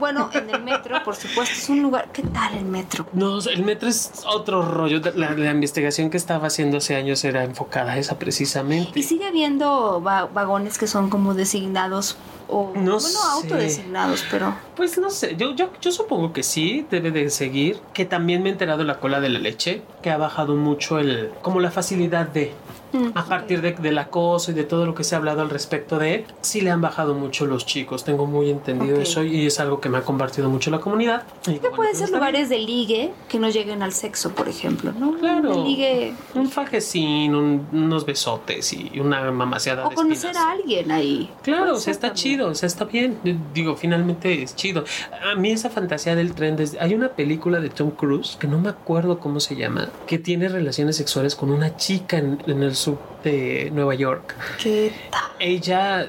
[0.00, 2.08] Bueno, en el metro, por supuesto, es un lugar.
[2.12, 3.06] ¿Qué tal el metro?
[3.12, 5.00] No, el metro es otro rollo.
[5.14, 8.98] La, la investigación que estaba haciendo hace años era enfocada a esa precisamente.
[8.98, 12.16] Y sigue habiendo va- vagones que son como designados
[12.48, 13.16] o No bueno, sé.
[13.34, 17.78] autodesignados, pero Pues no sé, yo, yo, yo supongo que sí, debe de seguir.
[17.92, 20.98] Que también me he enterado de la cola de la leche, que ha bajado mucho
[20.98, 22.52] el, como la facilidad de,
[22.92, 25.50] Mm, a partir de- del acoso y de todo lo que se ha hablado al
[25.50, 29.02] respecto de, sí le han bajado mucho los chicos, tengo muy entendido Ok.
[29.02, 31.22] eso y es algo que me ha compartido mucho la comunidad.
[31.46, 34.92] Y bueno, pueden pues ser lugares de ligue que no lleguen al sexo, por ejemplo,
[34.98, 35.12] ¿no?
[35.18, 35.50] Claro.
[35.54, 36.16] De ligue bien.
[36.34, 40.36] Un fajecín, un- unos besotes y una mamaseada o de conocer espinas.
[40.48, 41.30] a alguien ahí.
[41.42, 42.22] Claro, o sea, está también.
[42.24, 43.18] chido, o sea, está bien.
[43.54, 44.84] Digo, finalmente es chido.
[45.32, 46.80] A mí esa fantasía del tren, desde...
[46.80, 50.48] hay una película de Tom Cruise, que no me acuerdo cómo se llama, que tiene
[50.48, 54.34] relaciones sexuales con una chica en, en el isso de Nueva York.
[54.62, 55.20] ¿Qué tal?
[55.38, 56.02] Ella,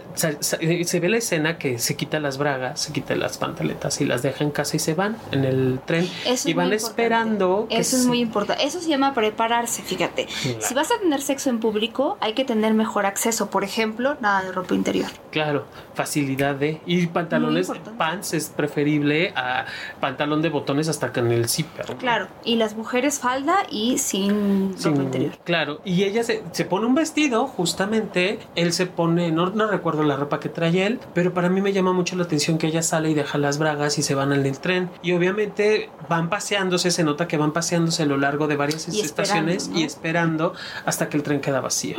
[0.59, 4.05] eh, se ve la escena que se quita las bragas, se quita las pantaletas y
[4.05, 6.09] las deja en casa y se van en el tren.
[6.25, 7.67] Eso y van esperando.
[7.69, 8.65] que Eso es se- muy importante.
[8.65, 10.25] Eso se llama prepararse, fíjate.
[10.25, 10.57] Claro.
[10.61, 13.49] Si vas a tener sexo en público, hay que tener mejor acceso.
[13.49, 15.09] Por ejemplo, nada de ropa interior.
[15.31, 16.81] Claro, facilidad de.
[16.85, 19.65] Y pantalones, pants es preferible a
[19.99, 21.85] pantalón de botones hasta con el zipper.
[21.97, 22.27] Claro.
[22.43, 25.31] Y las mujeres falda y sin Sin- ropa interior.
[25.43, 30.03] Claro, y ella se, se pone un vestido, justamente, él se pone, no, no recuerdo
[30.03, 32.83] la ropa que trae él, pero para mí me llama mucho la atención que ella
[32.83, 34.89] sale y deja las bragas y se van al del tren.
[35.01, 39.01] Y obviamente van paseándose, se nota que van paseándose a lo largo de varias Y
[39.01, 40.53] estaciones y esperando
[40.85, 41.97] hasta que el tren queda vacío.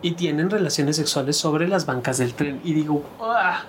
[0.00, 2.60] Y tienen relaciones sexuales sobre las bancas del tren.
[2.64, 3.04] Y digo,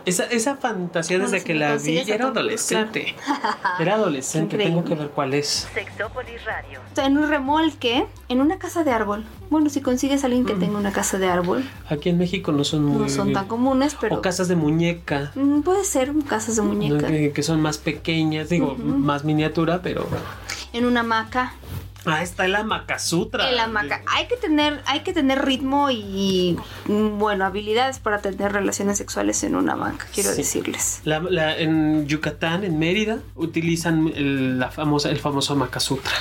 [0.05, 3.15] esa, esa fantasía desde que la vi, era adolescente.
[3.79, 4.81] Era adolescente, Increíble.
[4.81, 5.67] tengo que ver cuál es.
[5.73, 6.79] Sexópolis Radio.
[6.97, 9.25] En un remolque, en una casa de árbol.
[9.49, 12.63] Bueno, si consigues a alguien que tenga una casa de árbol, Aquí en México no
[12.63, 13.03] son muy...
[13.03, 15.31] no son tan comunes, pero O casas de muñeca.
[15.63, 17.07] Puede ser casas de muñeca.
[17.07, 20.07] Que, que son más pequeñas, digo, más miniatura, pero.
[20.73, 21.53] En una hamaca.
[22.05, 23.47] Ah, está el Amakasutra.
[23.49, 24.01] En la hamaca.
[24.07, 29.55] Hay que tener, hay que tener ritmo y bueno, habilidades para tener relaciones sexuales en
[29.55, 30.37] una hamaca, quiero Sí.
[30.37, 31.01] decirles.
[31.03, 36.11] La- la- en Yucatán, en Mérida, utilizan el, la famosa, el famoso Amakasutra.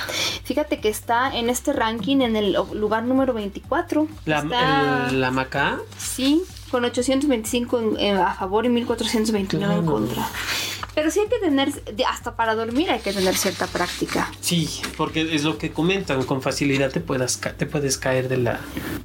[0.43, 4.07] Fíjate que está en este ranking en el lugar número 24.
[4.25, 5.79] La, está, el- la hamaca.
[5.97, 9.91] sí, con 825 en- en- a favor y 1429 en Claro.
[9.97, 10.27] contra.
[10.93, 11.71] Pero sí hay que tener,
[12.07, 14.29] hasta para dormir hay que tener cierta práctica.
[14.41, 18.59] Sí, porque es lo que comentan, con facilidad te, puedas te puedes caer de la,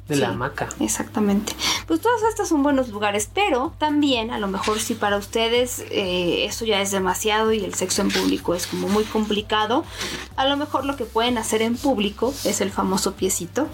[0.07, 0.69] de la Sí, hamaca.
[0.79, 1.53] Exactamente.
[1.87, 6.45] Pues todas estas son buenos lugares, pero también a lo mejor si para ustedes eh,
[6.45, 9.85] eso ya es demasiado y el sexo en público es como muy complicado,
[10.35, 13.67] a lo mejor lo que pueden hacer en público es el famoso piecito.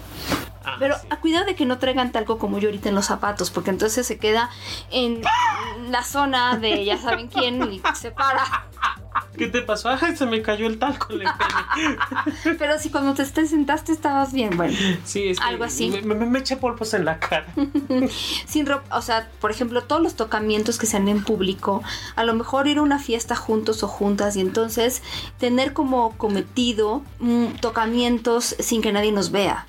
[0.64, 1.06] Ah, Pero sí.
[1.10, 4.06] a cuidado de que no traigan talco como yo ahorita en los zapatos, porque entonces
[4.06, 4.50] se queda
[4.90, 5.22] en
[5.90, 8.42] la zona de ya saben quién y se para.
[9.38, 9.88] ¿Qué te pasó?
[9.90, 12.56] Ay, se me cayó el talco en el pene.
[12.58, 14.76] Pero si cuando te, te sentaste estabas bien, bueno.
[15.04, 15.88] Sí, es que Algo así.
[15.90, 17.46] Me, me- me eché polvos en la cara.
[18.46, 21.82] sin ropa, o sea, por ejemplo, todos los tocamientos que se han en público,
[22.16, 25.02] a lo mejor ir a una fiesta juntos o juntas y entonces
[25.38, 29.66] tener como cometido mm, tocamientos sin que nadie nos vea.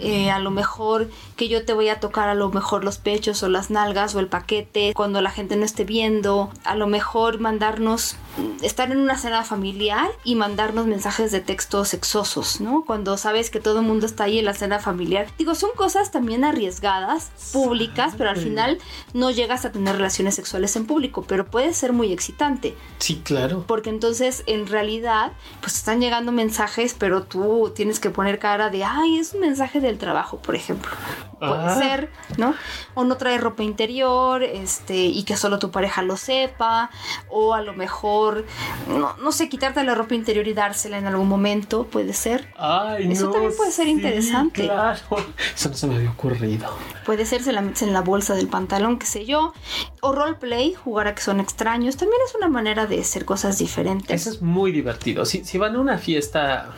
[0.00, 3.42] Eh, a lo mejor que yo te voy a tocar a lo mejor los pechos
[3.42, 7.40] o las nalgas o el paquete cuando la gente no esté viendo, a lo mejor
[7.40, 8.14] mandarnos
[8.62, 12.84] estar en una cena familiar y mandarnos mensajes de texto sexosos, ¿no?
[12.86, 15.26] Cuando sabes que todo el mundo está ahí en la cena familiar.
[15.38, 18.78] Digo, son cosas también arriesgadas, públicas, pero al final
[19.14, 22.76] no llegas a tener relaciones sexuales en público, pero puede ser muy excitante.
[22.98, 23.64] Sí, claro.
[23.66, 28.84] Porque entonces en realidad pues están llegando mensajes, pero tú tienes que poner cara de,
[28.84, 30.90] ay, es un mensaje del trabajo, por ejemplo.
[31.38, 31.76] Puede Ah.
[31.78, 32.54] ser, ¿no?
[32.94, 36.90] O no trae ropa interior, este, y que solo tu pareja lo sepa,
[37.30, 38.27] o a lo mejor,
[38.88, 42.52] no, no sé, quitarte la ropa interior y dársela en algún momento, puede ser.
[42.56, 44.64] Ay, Eso no, también puede ser sí, interesante.
[44.64, 44.98] Claro.
[45.54, 46.68] Eso no se me había ocurrido.
[47.04, 49.52] Puede ser, se la metes en la bolsa del pantalón, qué sé yo.
[50.00, 54.20] O roleplay, jugar a que son extraños, también es una manera de hacer cosas diferentes.
[54.20, 55.24] Eso es muy divertido.
[55.24, 56.70] Si, si van a una fiesta,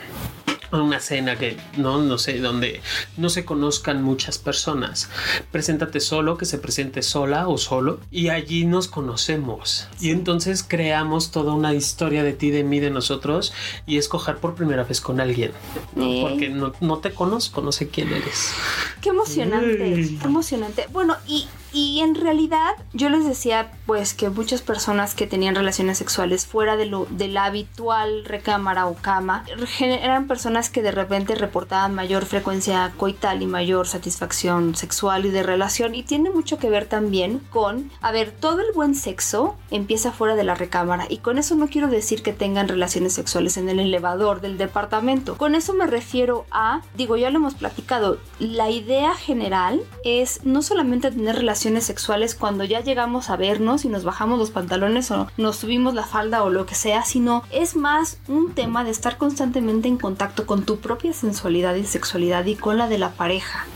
[0.70, 2.80] a una cena que no, no sé, donde
[3.16, 5.10] no se conozcan muchas personas,
[5.50, 9.88] preséntate solo, que se presente sola o solo, y allí nos conocemos.
[10.00, 13.52] Y entonces creamos toda una historia de ti, de mí, de nosotros,
[13.86, 15.52] y escoger por primera vez con alguien.
[15.94, 16.28] ¿no?
[16.28, 18.52] Porque no, no te conozco, no sé quién eres.
[19.00, 19.76] Qué emocionante,
[20.20, 20.86] qué emocionante.
[20.92, 25.98] Bueno, y, y en realidad yo les decía pues que muchas personas que tenían relaciones
[25.98, 29.44] sexuales fuera de, lo, de la habitual recámara o cama
[29.80, 35.42] eran personas que de repente reportaban mayor frecuencia coital y mayor satisfacción sexual y de
[35.42, 40.12] relación y tiene mucho que ver también con, a ver, todo el buen sexo empieza
[40.12, 43.68] fuera de la recámara y con eso no quiero decir que tengan relaciones sexuales en
[43.68, 45.36] el elevador del departamento.
[45.36, 50.62] Con eso me refiero a, digo, ya lo hemos platicado, la idea general es no
[50.62, 55.28] solamente tener relaciones sexuales cuando ya llegamos a vernos y nos bajamos los pantalones o
[55.36, 59.18] nos subimos la falda o lo que sea, sino es más un tema de estar
[59.18, 63.66] constantemente en contacto con tu propia sensualidad y sexualidad y con la de la pareja.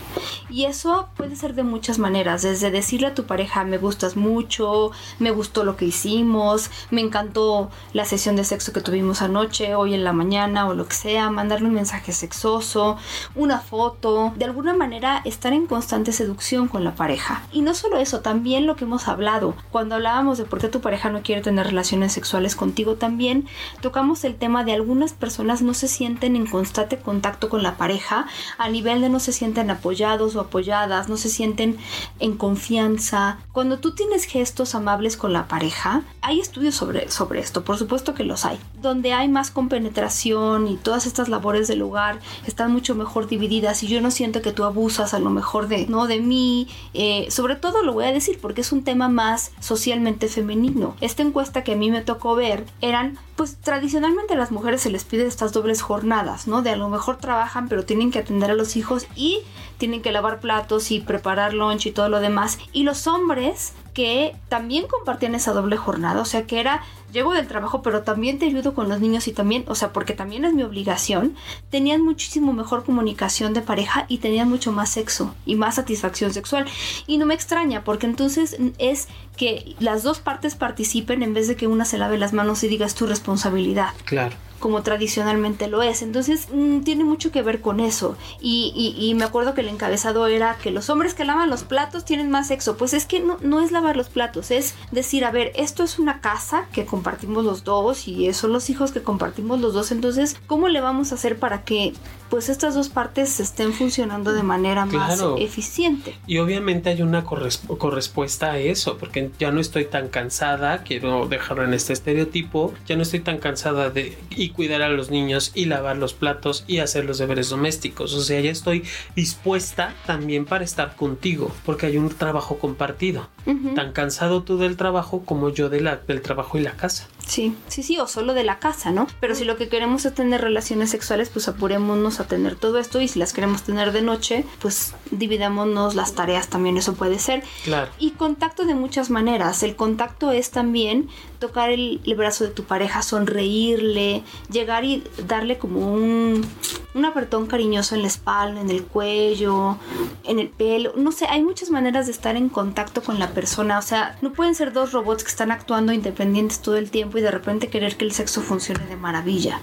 [0.48, 4.92] Y eso puede ser de muchas maneras, desde decirle a tu pareja me gustas mucho,
[5.18, 9.94] me gustó lo que hicimos, me encantó la sesión de sexo que tuvimos anoche, hoy
[9.94, 12.96] en la mañana o lo que sea, mandarle un mensaje sexoso,
[13.34, 17.42] una foto, de alguna manera estar en constante seducción con la pareja.
[17.52, 20.80] Y no solo eso, también lo que hemos hablado, cuando hablábamos de por qué tu
[20.80, 23.46] pareja no quiere tener relaciones sexuales contigo, también
[23.80, 28.26] tocamos el tema de algunas personas no se sienten en constante contacto con la pareja,
[28.58, 29.70] a nivel de no se sienten
[30.04, 31.78] apoyados o apoyadas, no se sienten
[32.20, 33.38] en confianza.
[33.52, 38.14] Cuando tú tienes gestos amables con la pareja, hay estudios sobre, sobre esto, por supuesto
[38.14, 42.94] que los hay, donde hay más compenetración y todas estas labores del hogar están mucho
[42.94, 46.20] mejor divididas y yo no siento que tú abusas a lo mejor de, no de
[46.20, 50.96] mí, eh, sobre todo lo voy a decir porque es un tema más socialmente femenino.
[51.00, 54.90] Esta encuesta que a mí me tocó ver eran, pues tradicionalmente a las mujeres se
[54.90, 56.62] les pide estas dobles jornadas, ¿no?
[56.62, 59.40] De a lo mejor trabajan pero tienen que atender a los hijos y
[59.78, 62.58] tienen que lavar platos y preparar lunch y todo lo demás.
[62.72, 66.82] Y los hombres que también compartían esa doble jornada, o sea que era
[67.14, 70.12] llego del trabajo, pero también te ayudo con los niños y también, o sea, porque
[70.12, 71.34] también es mi obligación,
[71.70, 76.66] tenían muchísimo mejor comunicación de pareja y tenían mucho más sexo y más satisfacción sexual.
[77.06, 79.08] Y no me extraña, porque entonces es
[79.38, 82.68] que las dos partes participen en vez de que una se lave las manos y
[82.68, 84.36] digas tu responsabilidad Claro.
[84.60, 86.02] como tradicionalmente lo es.
[86.02, 88.16] Entonces mm, tiene mucho que ver con eso.
[88.40, 91.64] Y, y- y me acuerdo que el encabezado era que los hombres que lavan los
[91.64, 92.76] platos tienen más sexo.
[92.76, 95.98] Pues es que no, no es lavar los platos, es decir, a ver, esto es
[95.98, 99.92] una casa que compartimos los dos y son los hijos que compartimos los dos.
[99.92, 101.92] Entonces, ¿cómo le vamos a hacer para que
[102.30, 105.32] pues estas dos partes estén funcionando de manera Claro.
[105.32, 106.18] más eficiente?
[106.26, 111.28] Y obviamente hay una corres- correspuesta a eso, porque ya no estoy tan cansada, quiero
[111.28, 115.52] dejarlo en este estereotipo, ya no estoy tan cansada de y cuidar a los niños
[115.54, 118.14] y lavar los platos y hacer los deberes domésticos.
[118.14, 118.82] O sea, ya estoy
[119.14, 123.28] dispuesta también para estar contigo, porque hay un trabajo compartido.
[123.74, 126.93] Tan cansado tú del trabajo como yo de la, del trabajo y la casa.
[127.00, 127.13] podcast.
[127.26, 129.06] Sí, sí, sí, o solo de la casa, ¿no?
[129.20, 133.00] Pero si lo que queremos es tener relaciones sexuales, pues apurémonos a tener todo esto
[133.00, 137.42] y si las queremos tener de noche, pues dividámonos las tareas también, eso puede ser.
[137.64, 137.90] Claro.
[137.98, 139.62] Y contacto de muchas maneras.
[139.62, 141.08] El contacto es también
[141.38, 146.46] tocar el, el brazo de tu pareja, sonreírle, llegar y darle como un,
[146.94, 149.78] un apretón cariñoso en la espalda, en el cuello,
[150.24, 150.92] en el pelo.
[150.96, 153.78] No sé, hay muchas maneras de estar en contacto con la persona.
[153.78, 157.22] O sea, no pueden ser dos robots que están actuando independientes todo el tiempo y
[157.22, 159.60] de repente querer que el sexo funcione de maravilla.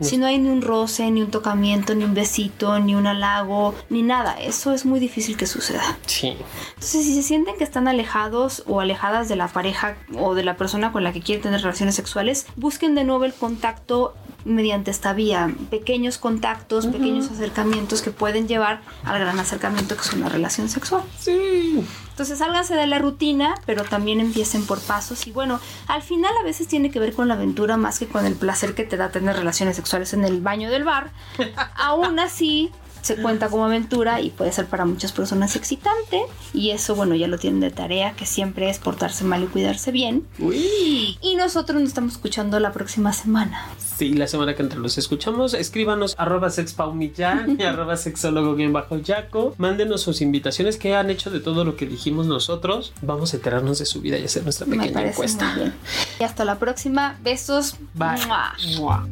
[0.00, 3.74] Si no hay ni un roce, ni un tocamiento, ni un besito, ni un halago,
[3.90, 5.98] ni nada, eso es muy difícil que suceda.
[6.06, 6.36] Sí.
[6.74, 10.56] Entonces, si se sienten que están alejados o alejadas de la pareja o de la
[10.56, 14.14] persona con la que quieren tener relaciones sexuales, busquen de nuevo el contacto
[14.44, 20.12] mediante esta vía, pequeños contactos, pequeños acercamientos que pueden llevar al gran acercamiento que es
[20.12, 21.02] una relación sexual.
[21.18, 21.84] Sí.
[22.12, 25.26] Entonces sálganse de la rutina, pero también empiecen por pasos.
[25.26, 28.26] Y bueno, al final a veces tiene que ver con la aventura más que con
[28.26, 31.10] el placer que te da tener relaciones sexuales en el baño del bar.
[31.76, 32.70] Aún así,
[33.02, 36.22] se cuenta como aventura y puede ser para muchas personas excitante.
[36.54, 39.90] Y eso, bueno, ya lo tienen de tarea, que siempre es portarse mal y cuidarse
[39.90, 40.26] bien.
[40.38, 43.66] Y nosotros nos estamos escuchando la próxima semana.
[44.02, 45.54] Sí, la semana que entra los escuchamos.
[45.54, 49.54] Escríbanos arroba sexpaumillán y arroba sexólogo bien bajo yaco.
[49.58, 52.92] Mándenos sus invitaciones que han hecho de todo lo que dijimos nosotros.
[53.00, 55.52] Vamos a enterarnos de su vida y hacer nuestra pequeña encuesta.
[55.52, 55.74] muy bien.
[56.18, 57.16] Y hasta la próxima.
[57.22, 57.76] Besos.
[57.94, 58.26] Bye.
[58.26, 58.56] Mua.
[58.76, 59.08] Mua.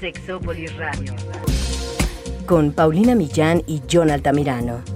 [0.00, 1.14] Sexópolis Radio.
[2.44, 4.95] Con Paulina Millán y John Altamirano.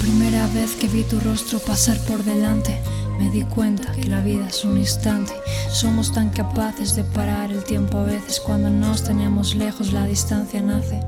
[0.00, 2.80] Primera vez que vi tu rostro pasar por delante,
[3.18, 5.32] me di cuenta que la vida es un instante.
[5.70, 10.62] Somos tan capaces de parar el tiempo a veces cuando nos tenemos lejos, la distancia
[10.62, 11.00] nace.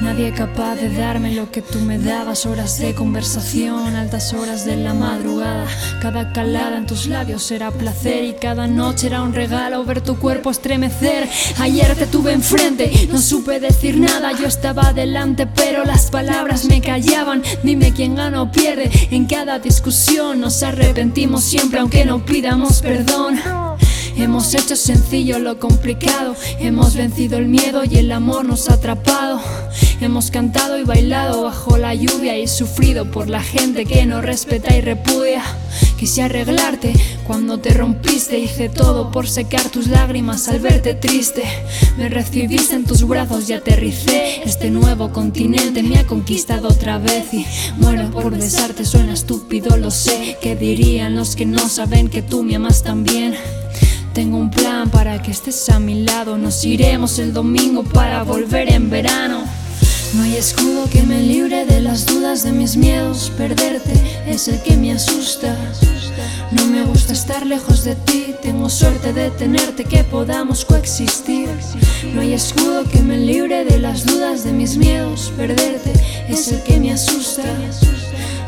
[0.00, 4.76] Nadie capaz de darme lo que tú me dabas, horas de conversación, altas horas de
[4.76, 5.66] la madrugada.
[6.00, 10.16] Cada calada en tus labios era placer y cada noche era un regalo ver tu
[10.16, 11.28] cuerpo estremecer.
[11.58, 16.80] Ayer te tuve enfrente, no supe decir nada, yo estaba delante, pero las palabras me
[16.80, 17.42] callaban.
[17.64, 23.40] Dime quién gana o pierde, en cada discusión nos arrepentimos siempre, aunque no pidamos perdón.
[24.16, 29.40] Hemos hecho sencillo lo complicado, hemos vencido el miedo y el amor nos ha atrapado.
[30.00, 34.76] Hemos cantado y bailado bajo la lluvia y sufrido por la gente que no respeta
[34.76, 35.42] y repudia.
[35.98, 36.92] Quise arreglarte
[37.26, 41.42] cuando te rompiste, hice todo por secar tus lágrimas al verte triste.
[41.96, 44.40] Me recibiste en tus brazos y aterricé.
[44.44, 47.44] Este nuevo continente me ha conquistado otra vez y
[47.78, 48.84] muero por besarte.
[48.84, 50.38] Suena estúpido, lo sé.
[50.40, 53.34] ¿Qué dirían los que no saben que tú me amas también?
[54.14, 56.38] Tengo un plan para que estés a mi lado.
[56.38, 59.57] Nos iremos el domingo para volver en verano.
[60.14, 63.30] No hay escudo que me libre de las dudas de mis miedos.
[63.36, 63.92] Perderte
[64.26, 65.56] es el que me asusta.
[66.50, 68.34] No me gusta estar lejos de ti.
[68.42, 71.48] Tengo suerte de tenerte que podamos coexistir.
[72.14, 75.32] No hay escudo que me libre de las dudas de mis miedos.
[75.36, 75.92] Perderte
[76.28, 77.44] es el que me asusta.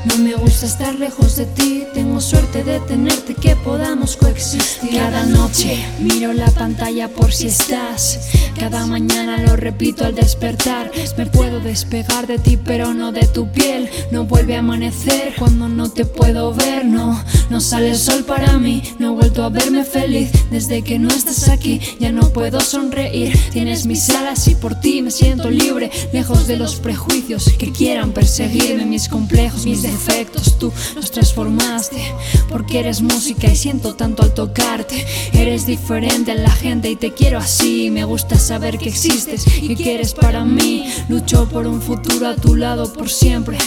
[0.06, 4.98] No me gusta estar lejos de ti, tengo suerte de tenerte que podamos coexistir.
[4.98, 8.30] Cada noche miro la pantalla por si estás.
[8.58, 10.90] Cada mañana lo repito al despertar.
[11.18, 13.90] Me puedo despegar de ti, pero no de tu piel.
[14.10, 16.84] No vuelve a amanecer cuando no te puedo ver.
[16.84, 18.82] No, no sale el sol para mí.
[18.98, 21.80] No he vuelto a verme feliz desde que no estás aquí.
[21.98, 23.38] Ya no puedo sonreír.
[23.52, 25.90] Tienes mis alas y por ti me siento libre.
[26.12, 28.86] Lejos de los prejuicios que quieran perseguirme.
[28.86, 32.02] Mis complejos, mis defectos, tú los transformaste.
[32.48, 35.06] Porque eres música y siento tanto al tocarte.
[35.32, 37.90] Eres diferente a la gente y te quiero así.
[37.90, 40.92] Me gusta saber que existes y que eres para mí.
[41.08, 43.58] Lucho por un futuro a tu lado por siempre.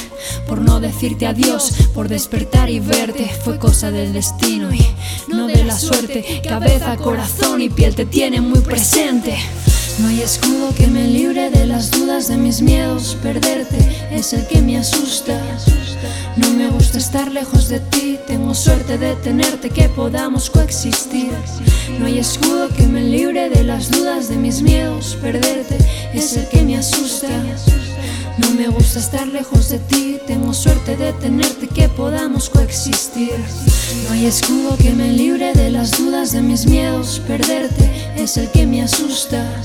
[0.48, 3.30] Por no decirte adiós, por despertar y verte.
[3.44, 4.86] Fue cosa del destino y
[5.28, 6.42] no de la suerte.
[6.48, 9.38] Cabeza, corazón y piel te tienen muy presente.
[10.00, 13.16] No hay escudo que me libre de las dudas de mis miedos.
[13.22, 13.78] Perderte
[14.12, 15.40] es el que me asusta.
[16.36, 18.20] No me gusta estar lejos de ti.
[18.26, 21.32] Tengo suerte de tenerte que podamos coexistir.
[22.00, 25.18] No hay escudo que me libre de las dudas de mis miedos.
[25.22, 25.78] Perderte
[26.14, 27.30] es el que me asusta.
[28.40, 33.36] No me gusta estar lejos de ti, tengo suerte de tenerte que podamos coexistir.
[34.08, 38.50] No hay escudo que me libre de las dudas de mis miedos, perderte es el
[38.50, 39.62] que me asusta.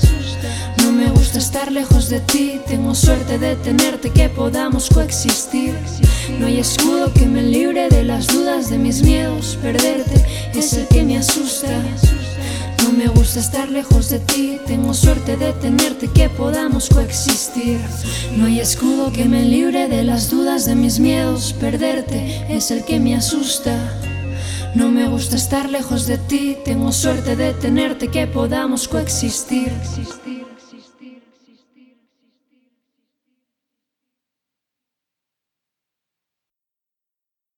[0.99, 5.73] No me gusta estar lejos de ti, tengo suerte de tenerte que podamos coexistir.
[6.37, 10.87] No hay escudo que me libre de las dudas de mis miedos, perderte es el
[10.89, 11.69] que me asusta.
[12.83, 17.79] No me gusta estar lejos de ti, tengo suerte de tenerte que podamos coexistir.
[18.35, 22.83] No hay escudo que me libre de las dudas de mis miedos, perderte es el
[22.83, 23.73] que me asusta.
[24.75, 29.71] No me gusta estar lejos de ti, tengo suerte de tenerte que podamos coexistir.